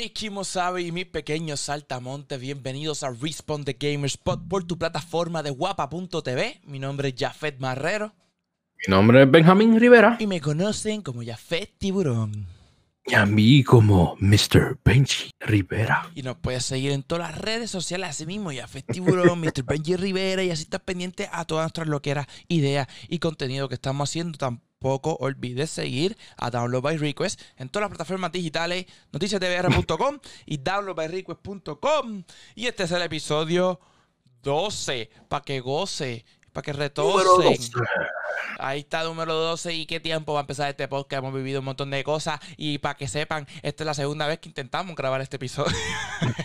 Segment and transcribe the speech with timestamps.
[0.00, 5.50] Mickey Mosabe y mis pequeños saltamontes, bienvenidos a Respawn the Gamerspot por tu plataforma de
[5.50, 6.60] guapa.tv.
[6.66, 8.14] Mi nombre es Jafet Marrero.
[8.86, 10.16] Mi nombre es Benjamín Rivera.
[10.20, 12.46] Y me conocen como Jafet Tiburón.
[13.06, 14.78] Y a mí como Mr.
[14.84, 16.08] Benji Rivera.
[16.14, 19.64] Y nos puedes seguir en todas las redes sociales, así mismo, Jafet Tiburón, Mr.
[19.64, 24.08] Benji Rivera, y así estás pendiente a todas nuestras loqueras, ideas y contenido que estamos
[24.08, 24.60] haciendo.
[24.80, 32.22] Tampoco olvides seguir a Download by Request en todas las plataformas digitales, noticiasdbr.com y downloadbyrequest.com.
[32.54, 33.80] Y este es el episodio
[34.44, 37.58] 12, para que goce, para que retocen.
[38.60, 39.74] Ahí está, número 12.
[39.74, 41.24] ¿Y qué tiempo va a empezar este podcast?
[41.24, 42.38] Hemos vivido un montón de cosas.
[42.56, 45.74] Y para que sepan, esta es la segunda vez que intentamos grabar este episodio.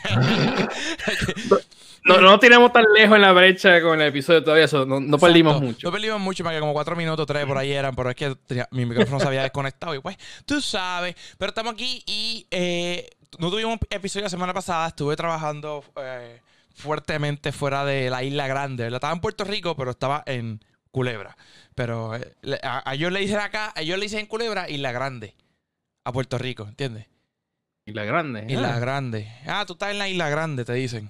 [2.05, 4.67] no, no tenemos tan lejos en la brecha con el episodio todavía.
[4.85, 5.87] no, no perdimos mucho.
[5.87, 7.95] No perdimos mucho, más que como cuatro minutos, tres por ahí eran.
[7.95, 8.35] Pero es que
[8.71, 9.95] mi micrófono se había desconectado.
[9.95, 11.15] Y pues, tú sabes.
[11.37, 14.87] Pero estamos aquí y eh, no tuvimos episodio la semana pasada.
[14.87, 16.41] Estuve trabajando eh,
[16.73, 18.87] fuertemente fuera de la Isla Grande.
[18.87, 20.59] Estaba en Puerto Rico, pero estaba en
[20.91, 21.37] Culebra.
[21.73, 25.35] Pero eh, a, ellos le dicen acá, a ellos le dicen Culebra Isla Grande.
[26.03, 27.07] A Puerto Rico, ¿entiendes?
[27.85, 28.45] Isla Grande.
[28.49, 28.79] Isla ah.
[28.79, 29.31] Grande.
[29.47, 31.09] Ah, tú estás en la Isla Grande, te dicen.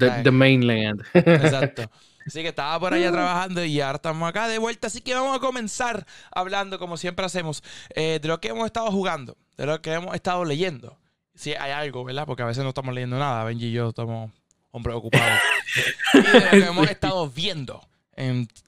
[0.00, 1.02] The, mainland.
[1.14, 1.90] Exacto.
[2.26, 4.88] Así que estaba por allá trabajando y ahora estamos acá de vuelta.
[4.88, 7.62] Así que vamos a comenzar hablando, como siempre hacemos,
[7.94, 10.98] eh, de lo que hemos estado jugando, de lo que hemos estado leyendo.
[11.34, 12.26] Si hay algo, ¿verdad?
[12.26, 13.42] Porque a veces no estamos leyendo nada.
[13.44, 14.30] Benji y yo estamos
[14.70, 15.40] hombres ocupados.
[16.14, 17.82] y de lo que hemos estado viendo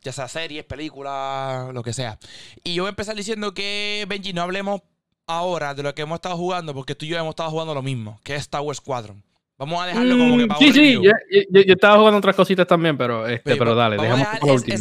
[0.02, 2.18] ya sea series, películas, lo que sea.
[2.64, 4.80] Y yo voy a empezar diciendo que, Benji, no hablemos
[5.26, 7.82] ahora de lo que hemos estado jugando, porque tú y yo hemos estado jugando lo
[7.82, 9.22] mismo, que es Wars Squadron.
[9.58, 11.12] Vamos a dejarlo como que para Sí, sí, yo,
[11.50, 14.26] yo, estaba jugando otras cositas también, pero, este, pero dale, dejamos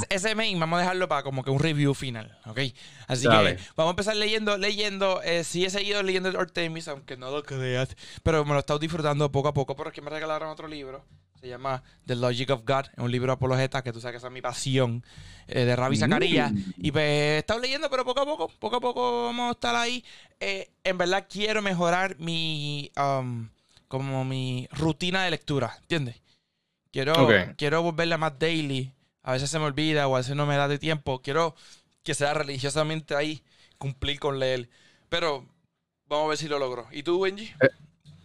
[0.09, 2.59] ese main, vamos a dejarlo para como que un review final, ¿ok?
[3.07, 5.21] Así que vamos a empezar leyendo, leyendo.
[5.23, 8.59] Eh, sí he seguido leyendo el Artemis, aunque no lo creas, pero me lo he
[8.59, 11.05] estado disfrutando poco a poco porque me regalaron otro libro
[11.41, 14.27] se llama The Logic of God, es un libro apologeta que tú sabes que esa
[14.27, 15.03] es mi pasión,
[15.47, 16.49] eh, de Zakaria.
[16.49, 16.73] Mm.
[16.77, 19.75] Y pues he estado leyendo, pero poco a poco, poco a poco vamos a estar
[19.75, 20.05] ahí.
[20.39, 23.49] Eh, en verdad quiero mejorar mi, um,
[23.91, 26.21] como mi rutina de lectura, ¿entiendes?
[26.93, 27.13] Quiero,
[27.57, 28.93] quiero volverla más daily.
[29.21, 31.21] A veces se me olvida o a veces no me da de tiempo.
[31.21, 31.55] Quiero
[32.01, 33.43] que sea religiosamente ahí,
[33.77, 34.69] cumplir con leer.
[35.09, 35.45] Pero
[36.07, 36.87] vamos a ver si lo logro.
[36.93, 37.51] ¿Y tú, Benji?
[37.61, 37.67] Eh,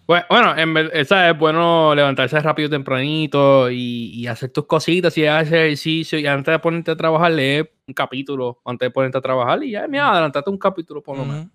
[0.07, 6.17] bueno, en verdad es bueno levantarse rápido tempranito y, hacer tus cositas y hacer ejercicio
[6.17, 9.73] y antes de ponerte a trabajar, leer un capítulo antes de ponerte a trabajar y
[9.73, 11.47] ya, mira, adelantarte un capítulo por lo menos.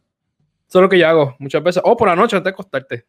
[0.67, 1.81] Eso es lo que yo hago muchas veces.
[1.85, 3.05] O por la noche antes de acostarte.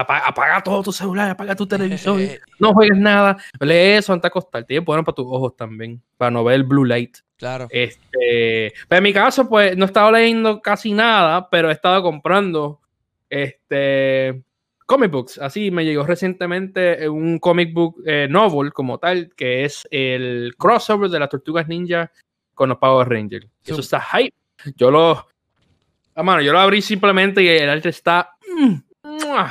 [0.00, 2.20] Apaga, todo tu celular, apaga tu televisor,
[2.58, 4.74] no juegues nada, lee eso antes de acostarte.
[4.74, 7.18] Y es bueno para tus ojos también, para no ver el blue light.
[7.36, 7.66] Claro.
[7.70, 12.02] Este, pero en mi caso, pues no he estado leyendo casi nada, pero he estado
[12.02, 12.80] comprando
[13.28, 14.42] este
[14.86, 15.38] comic books.
[15.38, 21.10] Así me llegó recientemente un comic book eh, novel como tal, que es el crossover
[21.10, 22.10] de las tortugas ninja
[22.54, 23.48] con los Power Rangers.
[23.64, 24.34] Eso está hype.
[24.76, 25.26] Yo lo.
[26.14, 28.33] Ah, mano, yo lo abrí simplemente y el arte está.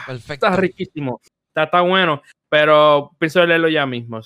[0.06, 0.46] Perfecto.
[0.46, 1.22] Está riquísimo.
[1.48, 2.22] Está, está bueno.
[2.50, 4.20] Pero pienso leerlo ya mismo.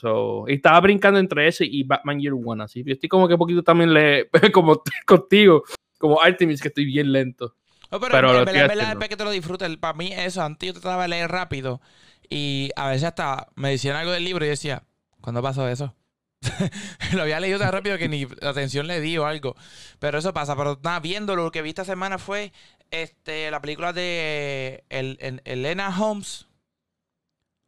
[0.47, 2.63] y estaba brincando entre ese y Batman Year One.
[2.63, 2.83] Así.
[2.83, 5.63] Yo estoy como que poquito también le, como contigo,
[5.97, 7.55] como Artemis, que estoy bien lento
[7.89, 9.77] pero, en, verdad, que te lo disfrutes.
[9.77, 11.81] Para mí, eso, antes yo trataba de leer rápido.
[12.29, 14.83] Y a veces hasta me decían algo del libro y decía,
[15.21, 15.95] ¿cuándo pasó eso?
[17.13, 19.55] lo había leído tan rápido que ni atención le di o algo.
[19.99, 20.55] Pero eso pasa.
[20.55, 22.51] Pero nada, viéndolo, lo que vi esta semana fue
[22.91, 26.47] este, la película de el, Elena Holmes.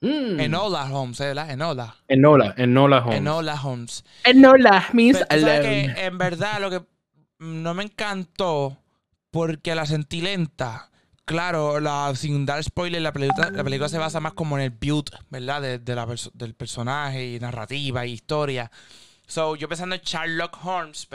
[0.01, 0.39] Mm.
[0.39, 1.49] Enola Holmes, ¿verdad?
[1.51, 1.95] Enola.
[2.07, 3.17] Enola, Enola Holmes.
[3.17, 4.05] Enola Holmes.
[4.23, 6.81] Enola means que en verdad lo que
[7.39, 8.77] no me encantó
[9.31, 10.89] porque la sentí lenta.
[11.25, 14.71] Claro, la, sin dar spoiler, la película, la película se basa más como en el
[14.71, 15.79] build, ¿verdad?
[15.79, 18.71] De, la del personaje y narrativa y historia.
[19.27, 21.07] So, yo pensando en Sherlock Holmes,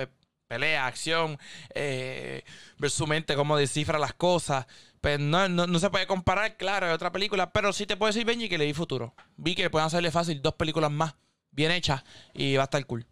[0.54, 1.36] pelea, acción,
[1.74, 2.42] eh,
[2.78, 4.66] ver su mente, cómo descifra las cosas.
[5.00, 8.24] Pues no, no, se puede comparar, claro, es otra película, pero sí te puedo decir,
[8.24, 9.14] Benji, que le di futuro.
[9.36, 11.14] Vi que pueden hacerle fácil dos películas más
[11.50, 13.04] bien hechas y va a estar cool.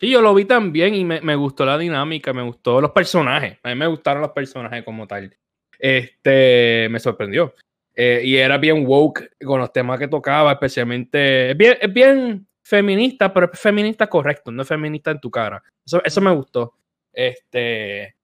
[0.00, 3.58] Sí, yo lo vi también y me, gustó la dinámica, me gustó los personajes.
[3.62, 5.34] A mí me gustaron los personajes como tal.
[5.78, 7.54] Este, me sorprendió.
[7.94, 11.52] Eh, y era bien woke con los temas que tocaba, especialmente.
[11.52, 15.62] Es bien, es bien feminista, pero es feminista correcto, no es feminista en tu cara.
[15.84, 16.74] Eso, eso me gustó.
[17.12, 18.16] Este.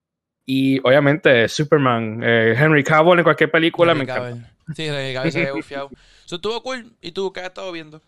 [0.47, 4.51] Y obviamente Superman, eh, Henry Cavill en cualquier película me encanta.
[4.75, 5.61] Sí, Henry Cavill se ve
[6.37, 6.97] estuvo cool.
[7.01, 8.01] ¿Y tú qué has estado viendo?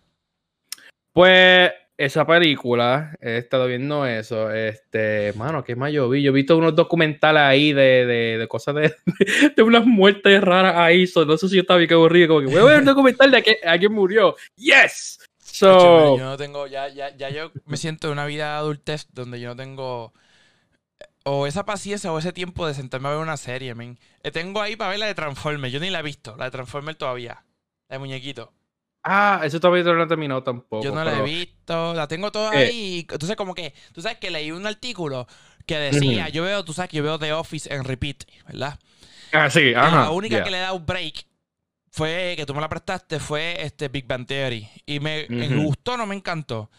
[1.13, 4.51] Pues esa película, he estado viendo eso.
[4.51, 6.23] Este, mano, ¿qué más yo vi?
[6.23, 8.95] Yo he visto unos documentales ahí de, de, cosas de,
[9.57, 11.05] de, unas muertes raras ahí.
[11.27, 13.31] no sé si yo estaba bien que aburrido, como que voy a ver un documental
[13.31, 14.35] de que alguien murió.
[14.57, 15.19] ¡Yes!
[15.53, 19.41] So, yo no tengo, ya, ya, ya yo me siento en una vida adultez donde
[19.41, 20.13] yo no tengo
[21.25, 23.99] o esa paciencia o ese tiempo de sentarme a ver una serie, men.
[24.23, 25.73] Eh, tengo ahí para ver la de Transformers.
[25.73, 27.45] Yo ni la he visto, la de Transformers todavía.
[27.89, 28.53] La de muñequito.
[29.03, 30.85] Ah, eso todavía no lo he terminado tampoco.
[30.85, 32.67] Yo no la he visto, la tengo toda eh.
[32.67, 33.07] ahí.
[33.09, 35.27] Entonces, como que, tú sabes que leí un artículo
[35.67, 38.79] que decía, yo veo, tú sabes que yo veo The Office en repeat, ¿verdad?
[39.33, 40.05] Ah, sí, ajá.
[40.05, 41.27] La única que le da un break
[41.91, 44.69] fue, que tú me la prestaste, fue este Big Bang Theory.
[44.87, 46.71] Y me, me gustó, no me encantó.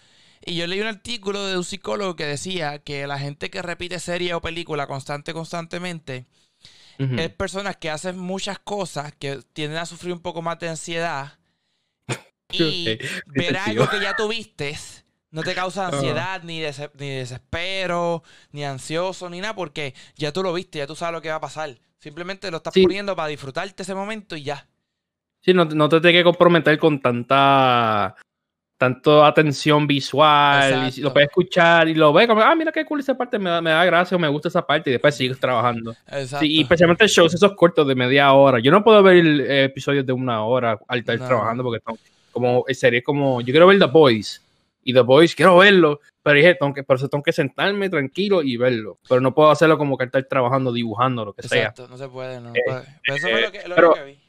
[0.43, 3.99] Y yo leí un artículo de un psicólogo que decía que la gente que repite
[3.99, 6.25] serie o película constante, constantemente,
[6.97, 11.39] es personas que hacen muchas cosas que tienden a sufrir un poco más de ansiedad
[12.51, 14.77] y ver algo que ya tuviste
[15.31, 18.21] no te causa ansiedad, ni, ni desespero,
[18.51, 21.35] ni ansioso, ni nada, porque ya tú lo viste, ya tú sabes lo que va
[21.35, 21.79] a pasar.
[21.99, 24.67] Simplemente lo estás poniendo para disfrutarte ese momento y ya.
[25.43, 28.15] Sí, no, no te tienes que comprometer con tanta
[28.81, 32.99] tanto atención visual, y lo puedes escuchar y lo ves como, ah, mira qué cool
[32.99, 35.39] esa parte, me da, me da gracia o me gusta esa parte y después sigues
[35.39, 35.91] trabajando.
[36.07, 36.43] Exacto.
[36.43, 38.57] y especialmente shows esos cortos de media hora.
[38.57, 41.79] Yo no puedo ver episodios de una hora al estar trabajando porque
[42.31, 44.43] como serie como, yo quiero ver The Boys
[44.83, 48.41] y The Boys quiero verlo, pero dije, tengo que, por eso tengo que sentarme tranquilo
[48.41, 48.97] y verlo.
[49.07, 51.67] Pero no puedo hacerlo como que estar trabajando, dibujando, lo que sea.
[51.67, 52.49] Exacto, no se puede, no.
[52.55, 54.20] Eh, pero eso fue lo que, lo que vi.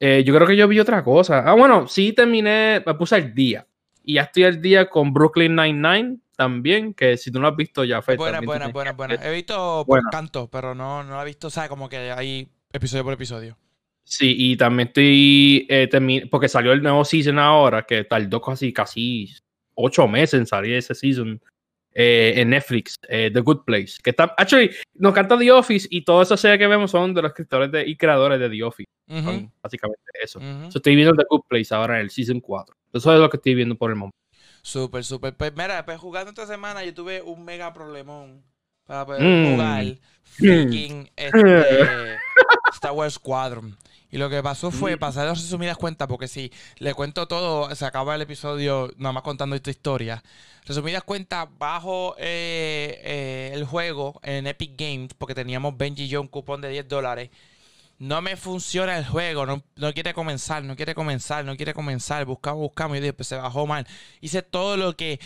[0.00, 1.40] Eh, yo creo que yo vi otra cosa.
[1.40, 3.66] Ah, bueno, sí terminé, me puse al día.
[4.04, 7.84] Y ya estoy al día con Brooklyn Nine-Nine también, que si tú no has visto
[7.84, 8.16] ya fue.
[8.16, 9.14] Buena, buena, buena, buena.
[9.14, 13.04] He visto por canto, pero no, no he visto, o sea, como que hay episodio
[13.04, 13.58] por episodio.
[14.04, 19.30] Sí, y también estoy, eh, porque salió el nuevo season ahora, que tardó casi, casi
[19.74, 21.40] ocho meses en salir ese season.
[22.00, 23.94] Eh, en Netflix, eh, The Good Place.
[24.00, 27.22] Que está, actually, nos canta The Office y toda esa serie que vemos son de
[27.22, 28.88] los escritores de, y creadores de The Office.
[29.60, 30.38] básicamente eso.
[30.72, 32.76] estoy viendo The Good Place ahora en el Season 4.
[32.92, 34.16] Eso es lo que estoy viendo por el momento.
[34.62, 35.36] Súper, súper.
[35.36, 38.44] Pues mira, pues jugando esta semana yo tuve un mega problemón
[38.86, 39.50] para poder mm.
[39.50, 39.98] jugar mm.
[40.22, 42.16] freaking este,
[42.74, 43.76] Star Wars Squadron.
[44.10, 44.98] Y lo que pasó fue mm.
[44.98, 49.54] pasar resumidas cuentas, porque si le cuento todo, se acaba el episodio nada más contando
[49.54, 50.22] esta historia.
[50.64, 56.20] Resumidas cuentas, bajo eh, eh, el juego en Epic Games, porque teníamos Benji y yo
[56.20, 57.30] un cupón de 10 dólares.
[57.98, 59.62] No me funciona el juego, no,
[59.92, 62.24] quiere comenzar, no quiere comenzar, no quiere comenzar.
[62.26, 63.86] Buscamos, buscamos y después se bajó mal.
[64.20, 65.18] Hice todo lo que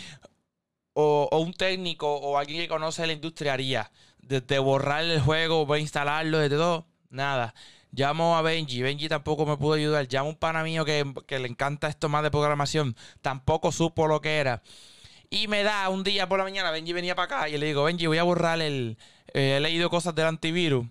[0.93, 3.91] o, un técnico o alguien que conoce la industria haría.
[4.21, 7.53] Desde borrar el juego, voy a instalarlo, desde todo, nada.
[7.95, 10.07] Llamo a Benji, Benji tampoco me pudo ayudar.
[10.09, 14.19] Llamo a un pana mío que, le encanta esto más de programación, tampoco supo lo
[14.19, 14.63] que era.
[15.29, 17.83] Y me da un día por la mañana, Benji venía para acá y le digo,
[17.83, 18.97] Benji, voy a borrar el...
[19.33, 20.87] Eh, he leído cosas del antivirus,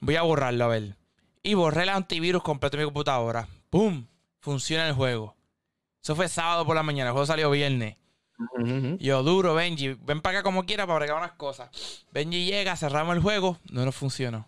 [0.00, 0.96] voy a borrarlo, a ver.
[1.42, 3.48] Y borré el antivirus completo de mi computadora.
[3.68, 4.06] ¡Pum!
[4.40, 5.36] Funciona el juego.
[6.02, 7.96] Eso fue sábado por la mañana, el juego salió viernes.
[8.98, 11.70] Yo, duro, Benji, ven para acá como quiera para bregar unas cosas.
[12.12, 14.46] Benji llega, cerramos el juego, no nos funcionó.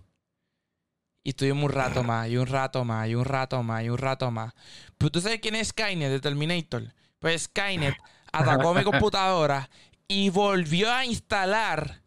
[1.29, 3.99] Y estuvimos un rato más, y un rato más, y un rato más, y un
[3.99, 4.55] rato más.
[4.97, 6.95] Pero tú sabes quién es Skynet de Terminator.
[7.19, 7.95] Pues Skynet
[8.33, 9.69] atacó mi computadora
[10.07, 12.01] y volvió a instalar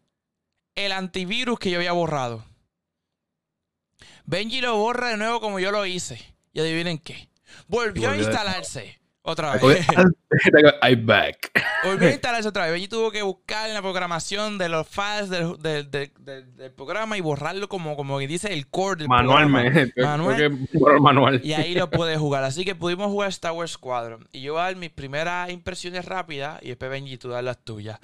[0.74, 2.44] el antivirus que yo había borrado.
[4.24, 6.18] Benji lo borra de nuevo como yo lo hice.
[6.52, 7.30] Y adivinen qué.
[7.68, 8.98] Volvió a instalarse.
[9.24, 9.86] Otra vez.
[10.82, 11.52] I'm back.
[11.84, 12.72] Volvió a instalarse otra vez.
[12.72, 17.68] Benji tuvo que buscar en la programación de los files del, del, programa y borrarlo
[17.68, 19.92] como, como dice el core del Manualmente.
[20.02, 20.68] Manual.
[21.00, 21.40] Manual.
[21.44, 22.42] Y ahí lo pude jugar.
[22.42, 24.28] Así que pudimos jugar Star Wars Squadron.
[24.32, 27.62] Y yo voy a dar mis primeras impresiones rápidas y después Benji tú das las
[27.62, 28.00] tuyas.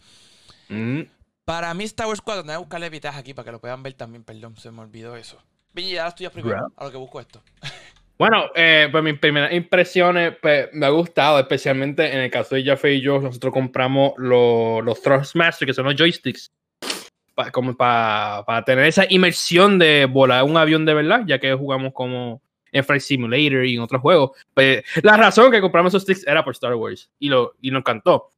[0.69, 1.03] Mm.
[1.45, 3.95] Para mí Star Wars Squadron, voy a buscarle vitaja aquí para que lo puedan ver
[3.95, 4.23] también.
[4.23, 5.43] Perdón, se me olvidó eso.
[5.73, 7.43] Benji, ya las tuyas primero, a lo que busco esto.
[8.19, 12.65] Bueno, eh, pues mis primeras impresiones pues, me ha gustado, especialmente en el caso de
[12.65, 16.53] Jaffe y yo, nosotros compramos los, los Thrustmaster, que son los joysticks,
[17.53, 22.43] como para tener esa inmersión de volar un avión de verdad, ya que jugamos como
[22.73, 24.33] en Flight Simulator y en otros juegos.
[24.53, 27.83] Pues, la razón que compramos esos sticks era por Star Wars y, lo, y nos
[27.83, 28.33] encantó.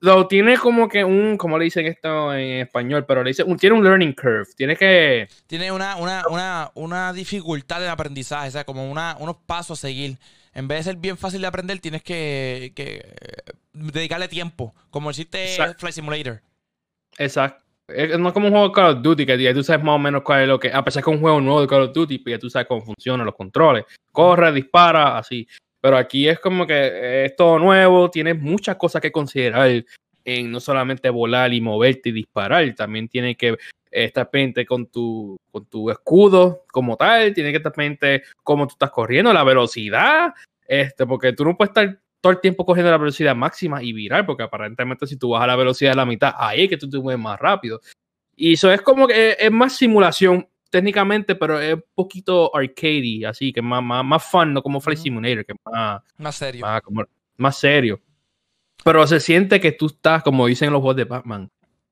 [0.00, 3.56] Lo tiene como que un, como le dicen esto en español, pero le dice, un,
[3.56, 4.46] tiene un learning curve.
[4.56, 5.28] Tiene que.
[5.46, 9.88] Tiene una, una, una, una dificultad de aprendizaje, o sea, como una, unos pasos a
[9.88, 10.18] seguir.
[10.54, 14.74] En vez de ser bien fácil de aprender, tienes que, que eh, dedicarle tiempo.
[14.90, 16.40] Como existe Flight Simulator.
[17.18, 17.64] Exacto.
[18.18, 19.98] No es como un juego de Call of Duty, que ya tú sabes más o
[19.98, 20.70] menos cuál es lo que.
[20.72, 22.68] A pesar que es un juego nuevo de Call of Duty, pues ya tú sabes
[22.68, 23.84] cómo funcionan los controles.
[24.12, 25.48] Corre, dispara, así.
[25.88, 29.82] Pero aquí es como que es todo nuevo, tienes muchas cosas que considerar
[30.22, 33.56] en no solamente volar y moverte y disparar, también tiene que
[33.90, 38.72] estar pendiente con tu, con tu escudo como tal, tiene que estar pendiente cómo tú
[38.72, 40.34] estás corriendo, la velocidad,
[40.66, 44.26] este, porque tú no puedes estar todo el tiempo cogiendo la velocidad máxima y virar,
[44.26, 46.90] porque aparentemente si tú vas a la velocidad de la mitad, ahí es que tú
[46.90, 47.80] te mueves más rápido.
[48.36, 53.52] Y eso es como que es más simulación técnicamente, pero es un poquito arcade, así
[53.52, 56.66] que más, más, más fun, no como Flight Simulator, que más, más serio.
[57.36, 58.00] Más, serio.
[58.84, 61.50] Pero se siente que tú estás, como dicen los juegos de Batman,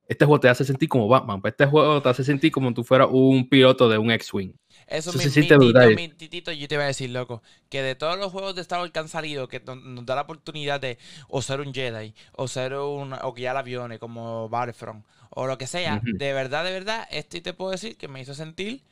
[0.08, 2.74] este juego te hace sentir como Batman, pero este juego te hace sentir como si
[2.74, 4.52] tú fueras un piloto de un X-Wing.
[4.86, 5.96] Eso, mi, se siente brutal.
[5.96, 8.80] Mi titito, yo te voy a decir, loco, que de todos los juegos de Star
[8.80, 12.46] Wars que han salido, que nos da la oportunidad de o ser un Jedi, o
[12.46, 17.06] ser un, o guiar aviones como Battlefront, o lo que sea, de verdad, de verdad,
[17.10, 18.82] esto te puedo decir que me hizo sentir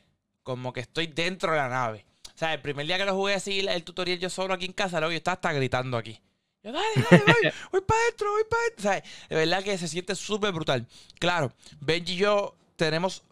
[0.43, 2.05] como que estoy dentro de la nave.
[2.35, 4.73] O sea, el primer día que lo jugué así, el tutorial yo solo aquí en
[4.73, 6.19] casa, luego yo estaba hasta gritando aquí.
[6.63, 8.89] Yo, dale, dale, voy, voy para adentro, voy para adentro.
[8.89, 10.85] O sea, de verdad que se siente súper brutal.
[11.19, 13.23] Claro, Benji y yo tenemos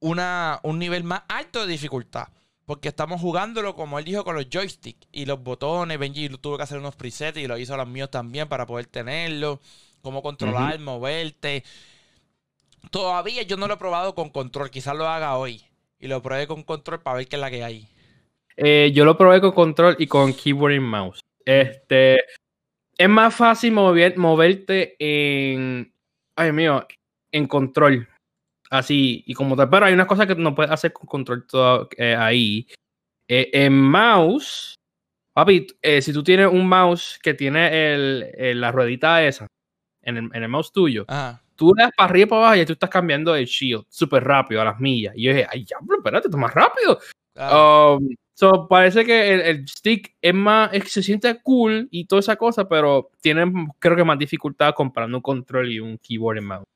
[0.00, 2.28] una, un nivel más alto de dificultad.
[2.66, 5.98] Porque estamos jugándolo, como él dijo, con los joysticks y los botones.
[5.98, 8.86] Benji tuvo que hacer unos presets y lo hizo a los míos también para poder
[8.86, 9.60] tenerlo.
[10.00, 11.64] Cómo controlar, moverte.
[12.90, 15.62] Todavía yo no lo he probado con control, quizás lo haga hoy.
[15.98, 17.88] Y lo probé con control para ver qué es la que hay.
[18.56, 21.20] Eh, yo lo probé con control y con keyboard y mouse.
[21.44, 22.24] Este
[22.98, 25.92] es más fácil mover, moverte en.
[26.36, 26.86] Ay mío,
[27.30, 28.08] en control.
[28.70, 29.70] Así, y como tal.
[29.70, 32.66] Pero hay unas cosas que no puedes hacer con control todo, eh, ahí.
[33.28, 34.74] Eh, en mouse,
[35.34, 35.66] papi,
[36.00, 39.46] si tú tienes un mouse que tiene el, la ruedita esa
[40.02, 41.06] en el, en el mouse tuyo,
[41.62, 44.24] tú le das para arriba y para abajo y tú estás cambiando el shield súper
[44.24, 45.14] rápido a las millas.
[45.16, 46.98] Y yo dije, ay, ya, pero espérate, esto más rápido.
[47.36, 52.68] Um, so, parece que el, stick es más, se siente cool y toda esa cosa,
[52.68, 56.66] pero tiene, creo que más dificultad comprando un control y un keyboard en mouse.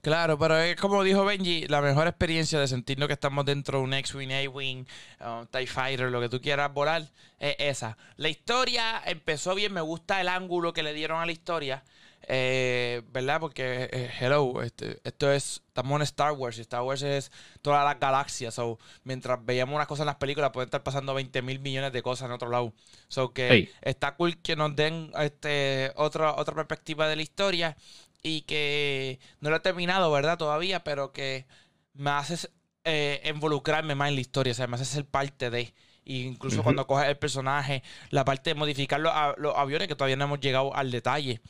[0.00, 3.84] Claro, pero es como dijo Benji, la mejor experiencia de sentirnos que estamos dentro de
[3.84, 4.86] un X-Wing, A-Wing,
[5.20, 7.04] um, TIE Fighter, lo que tú quieras volar,
[7.38, 7.96] es esa.
[8.16, 11.84] La historia empezó bien, me gusta el ángulo que le dieron a la historia.
[12.28, 13.40] Eh, ¿Verdad?
[13.40, 17.30] Porque, eh, hello, este, esto es, estamos en Star Wars y Star Wars es
[17.62, 18.54] todas las galaxias.
[18.54, 22.02] So, mientras veíamos unas cosas en las películas, pueden estar pasando 20 mil millones de
[22.02, 22.72] cosas en otro lado.
[23.08, 27.76] So, que está cool que nos den este, otra, otra perspectiva de la historia
[28.22, 30.38] y que no lo he terminado, ¿verdad?
[30.38, 31.46] Todavía, pero que
[31.92, 32.48] me hace
[32.84, 35.74] eh, involucrarme más en la historia, o sea, me hace ser parte de.
[36.04, 40.24] incluso cuando coges el personaje, la parte de modificar los, los aviones, que todavía no
[40.24, 41.40] hemos llegado al detalle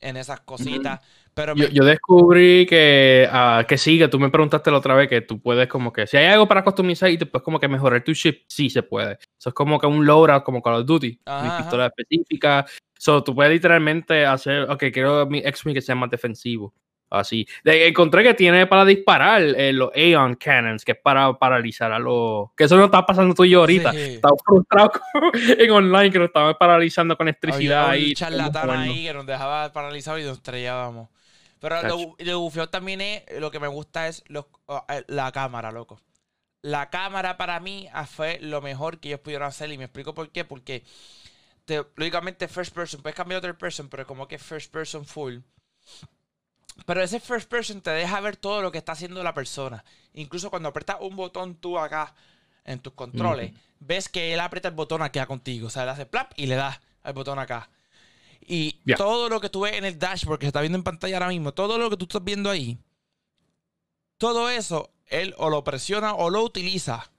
[0.00, 1.00] en esas cositas.
[1.34, 5.20] Pero yo, descubrí que, uh, que sí, que tú me preguntaste la otra vez que
[5.20, 8.02] tú puedes como que, si hay algo para customizar y te puedes como que mejorar
[8.02, 9.18] tu ship, sí se puede.
[9.38, 12.66] Eso es como que un loadout como Call of Duty, mi pistola específica.
[12.98, 16.74] So, tú puedes literalmente hacer, ok, quiero mi X-Wing que sea más defensivo.
[17.10, 17.44] Así.
[17.64, 22.52] encontré que tiene para disparar eh, los Aeon Cannons, que es para paralizar a los.
[22.56, 23.90] Que eso no está pasando tú y yo ahorita.
[23.90, 24.92] Estaba frustrado
[25.58, 27.94] en online que nos estaba paralizando con electricidad.
[27.94, 31.08] y charlatán ahí que nos dejaba paralizados y nos estrellábamos.
[31.58, 33.24] Pero lo, lo también es.
[33.40, 34.46] Lo que me gusta es los,
[34.88, 36.00] eh, la cámara, loco.
[36.62, 40.14] La cámara para mí ah, fue lo mejor que ellos pudieron hacer y me explico
[40.14, 40.44] por qué.
[40.44, 40.84] Porque,
[41.96, 45.38] lógicamente, first person, puedes cambiar third person, pero como que first person full
[46.86, 49.84] pero ese first person te deja ver todo lo que está haciendo la persona.
[50.14, 52.14] Incluso cuando apretas un botón tú acá
[52.64, 55.68] en tus controles, ves que él aprieta el botón aquí contigo.
[55.68, 57.70] O sea, le hace plap y le das al botón acá.
[58.40, 61.16] Y todo lo que tú ves en el dashboard que se está viendo en pantalla
[61.16, 62.78] ahora mismo, todo lo que tú estás viendo ahí,
[64.18, 67.10] todo eso, él o lo presiona o lo utiliza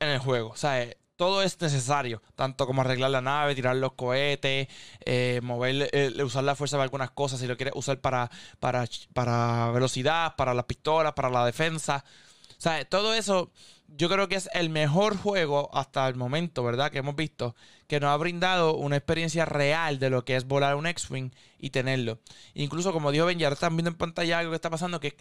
[0.00, 0.50] en el juego.
[0.50, 0.84] O sea,
[1.16, 4.68] todo es necesario, tanto como arreglar la nave, tirar los cohetes,
[5.04, 8.30] eh, mover, eh, usar la fuerza para algunas cosas, si lo quieres usar para,
[8.60, 12.04] para, para velocidad, para las pistolas, para la defensa.
[12.50, 13.50] O sea, todo eso
[13.88, 16.90] yo creo que es el mejor juego hasta el momento, ¿verdad?
[16.90, 17.54] Que hemos visto,
[17.86, 21.70] que nos ha brindado una experiencia real de lo que es volar un X-Wing y
[21.70, 22.18] tenerlo.
[22.54, 25.16] Incluso como dijo Ben, ya están viendo en pantalla algo que está pasando, que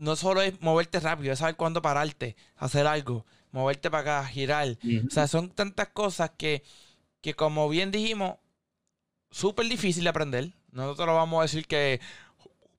[0.00, 4.68] no solo es moverte rápido, es saber cuándo pararte, hacer algo moverte para acá, girar.
[5.06, 6.62] O sea, son tantas cosas que,
[7.20, 8.36] que como bien dijimos,
[9.30, 10.50] súper difícil de aprender.
[10.72, 12.00] Nosotros lo vamos a decir que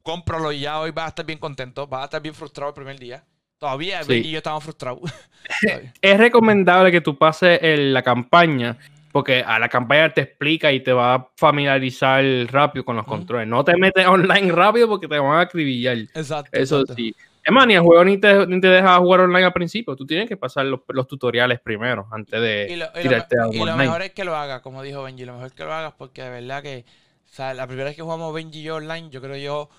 [0.03, 2.75] cómpralo y ya hoy vas a estar bien contento, vas a estar bien frustrado el
[2.75, 3.23] primer día.
[3.57, 5.01] Todavía y yo estamos frustrados.
[6.01, 8.77] es recomendable que tú pases la campaña
[9.11, 13.47] porque a la campaña te explica y te va a familiarizar rápido con los controles.
[13.47, 15.97] No te metes online rápido porque te van a acribillar.
[15.97, 16.49] Exacto.
[16.57, 17.13] Eso sí.
[17.43, 19.95] Es más, ni el juego ni te, ni te deja jugar online al principio.
[19.95, 23.27] Tú tienes que pasar los, los tutoriales primero antes de Y lo, y lo- a
[23.51, 23.75] y lo online.
[23.77, 26.21] mejor es que lo hagas, como dijo Benji, lo mejor es que lo hagas porque
[26.21, 26.85] de verdad que,
[27.25, 29.69] o sea, la primera vez que jugamos Benji y yo online, yo creo yo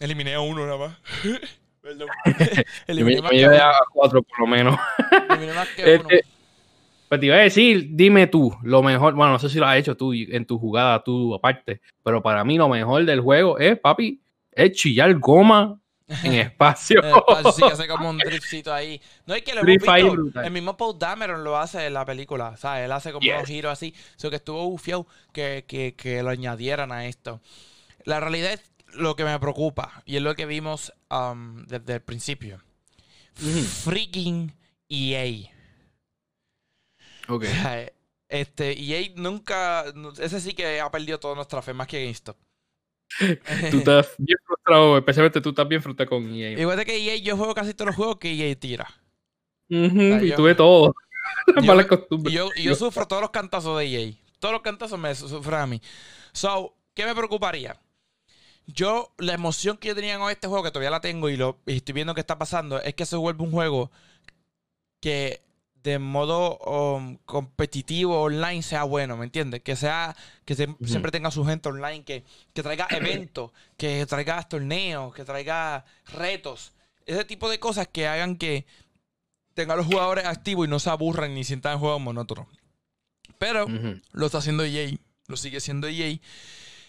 [0.00, 0.98] eliminé a uno nada más.
[1.82, 2.08] Perdón.
[2.24, 3.56] Yo me, eliminé, más me que uno.
[3.58, 4.78] a cuatro por lo menos.
[5.28, 6.08] eliminé más que uno.
[7.08, 9.76] Pues te iba a decir, dime tú, lo mejor, bueno, no sé si lo has
[9.76, 13.78] hecho tú en tu jugada, tú aparte, pero para mí lo mejor del juego es,
[13.78, 14.20] papi,
[14.52, 15.78] es chillar goma
[16.22, 17.02] en espacio.
[17.02, 19.00] En espacio, sí que hace como un driftcito ahí.
[19.26, 19.82] No es que lo hemos
[20.22, 20.40] visto.
[20.40, 22.48] El mismo Paul Dameron lo hace en la película.
[22.50, 23.34] O sea, él hace como Yes.
[23.36, 23.94] unos giros así.
[24.16, 27.40] So que estuvo bufiado que, que, que lo añadieran a esto.
[28.04, 30.02] La realidad es lo que me preocupa.
[30.04, 32.60] Y es lo que vimos um, desde el principio.
[33.34, 34.54] Freaking
[34.88, 35.50] EA.
[37.28, 37.44] Ok.
[38.26, 39.84] Este, EA nunca.
[40.18, 42.36] Ese sí que ha perdido toda nuestra fe más que GameStop.
[43.70, 46.58] Tú estás bien frustrado, especialmente tú estás bien frustrado con EA.
[46.58, 48.86] Igual de que EA, yo juego casi todos los juegos que EA tira.
[49.68, 50.94] Sea, y yo- tuve todo.
[51.56, 52.34] yo- Malas costumbres.
[52.34, 54.12] yo, sufro todos los cantazos de EA.
[54.40, 55.80] Todos los cantazos me su- sufren a mí.
[56.32, 57.78] So, ¿qué me preocuparía?
[58.66, 61.60] Yo, la emoción que yo tenía con este juego, que todavía la tengo y, lo,
[61.66, 63.92] y estoy viendo qué está pasando, es que se vuelve un juego
[65.00, 65.42] que
[65.84, 69.62] de modo um, competitivo online sea bueno, ¿me entiendes?
[69.62, 72.24] Que sea, que se- siempre tenga su gente online, que,
[72.54, 76.72] que traiga eventos, que traiga torneos, que traiga retos.
[77.06, 78.64] Ese tipo de cosas que hagan que
[79.52, 82.48] tenga a los jugadores activos y no se aburran ni sientan el juego monótono.
[83.38, 83.66] Pero
[84.12, 84.90] lo está haciendo EA,
[85.28, 86.18] lo sigue siendo EA.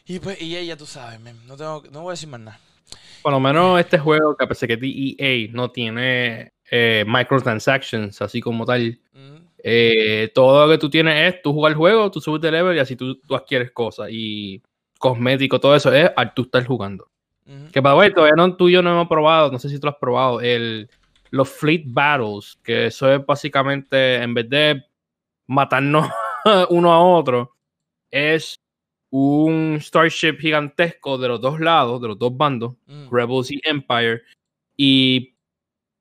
[0.05, 2.59] Y pues EA ya tú sabes, men, no, tengo, no voy a decir más nada.
[3.21, 8.41] Por lo menos este juego, que a pesar que EA no tiene eh, microtransactions, así
[8.41, 12.19] como tal, Mm, eh, todo lo que tú tienes es tú jugar el juego, tú
[12.19, 14.09] subes de level y así tú, tú adquieres cosas.
[14.11, 14.61] Y
[14.99, 17.07] cosmético, todo eso es al tú estar jugando.
[17.47, 17.71] ujú.
[17.71, 19.87] Que para ver, todavía no, tú y yo no hemos probado, no sé si tú
[19.87, 20.89] lo has probado, el,
[21.31, 24.83] los Fleet Battles, que eso es básicamente, en vez de
[25.47, 26.09] matarnos
[26.69, 27.55] uno a otro,
[28.11, 28.59] es
[29.11, 33.09] un Starship gigantesco de los dos lados, de los dos bandos, Mm.
[33.11, 34.21] Rebels y Empire,
[34.75, 35.34] y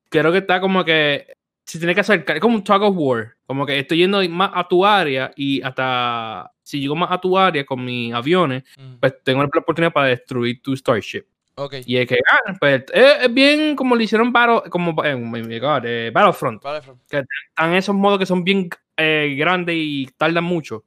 [0.09, 1.27] creo que está como que
[1.65, 4.51] se tiene que acercar, es como un tug of war, como que estoy yendo más
[4.55, 8.95] a tu área y hasta si llego más a tu área con mis aviones, Mm.
[9.01, 11.25] pues tengo la oportunidad para destruir tu Starship.
[11.57, 11.75] Ok.
[11.87, 15.61] Y el que gana, pues es, es bien como le hicieron Battle, como eh, oh
[15.61, 16.63] God, eh, Battlefront.
[16.63, 16.99] Vale, Fran.
[17.09, 20.85] Están esos modos que son bien eh, grandes y tardan mucho.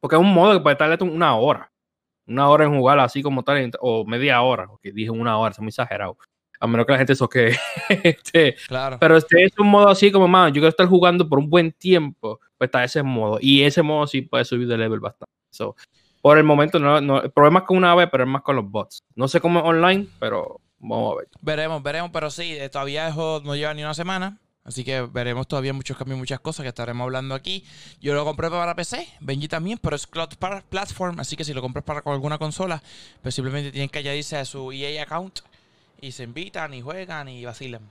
[0.00, 1.70] Porque es un modo que puede tardar una hora.
[2.26, 5.58] Una hora en jugar así como tal, o media hora, porque dije una hora, es
[5.60, 6.16] muy exagerado.
[6.62, 7.56] A menos que la gente eso que.
[8.04, 8.96] este, Claro.
[9.00, 11.72] pero este es un modo así como, más yo quiero estar jugando por un buen
[11.72, 13.38] tiempo, pues está ese modo.
[13.40, 15.32] Y ese modo sí puede subir de level bastante.
[15.50, 15.74] So,
[16.20, 18.54] por el momento, no, no, el problema es con una vez, pero es más con
[18.54, 19.02] los bots.
[19.16, 21.28] No sé cómo es online, pero vamos a ver.
[21.40, 24.38] Veremos, veremos, pero sí, eh, todavía el juego no lleva ni una semana.
[24.62, 27.64] Así que veremos todavía muchos cambios, muchas cosas que estaremos hablando aquí.
[28.00, 30.28] Yo lo compré para PC, Benji también, pero es cloud
[30.68, 32.80] platform, así que si lo compras para alguna consola,
[33.20, 35.40] pues simplemente tienen que añadirse a su EA account
[36.02, 37.88] y se invitan y juegan y vacilan.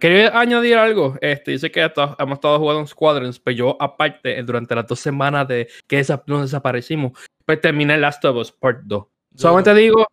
[0.00, 1.16] Quería añadir algo.
[1.20, 4.86] Este, dice que hasta- hemos estado jugando en Squadrons, pero yo, aparte, eh, durante las
[4.86, 7.12] dos semanas de que desa- nos desaparecimos,
[7.44, 9.04] pues terminé Last of Us Part 2.
[9.36, 10.06] Solamente digo,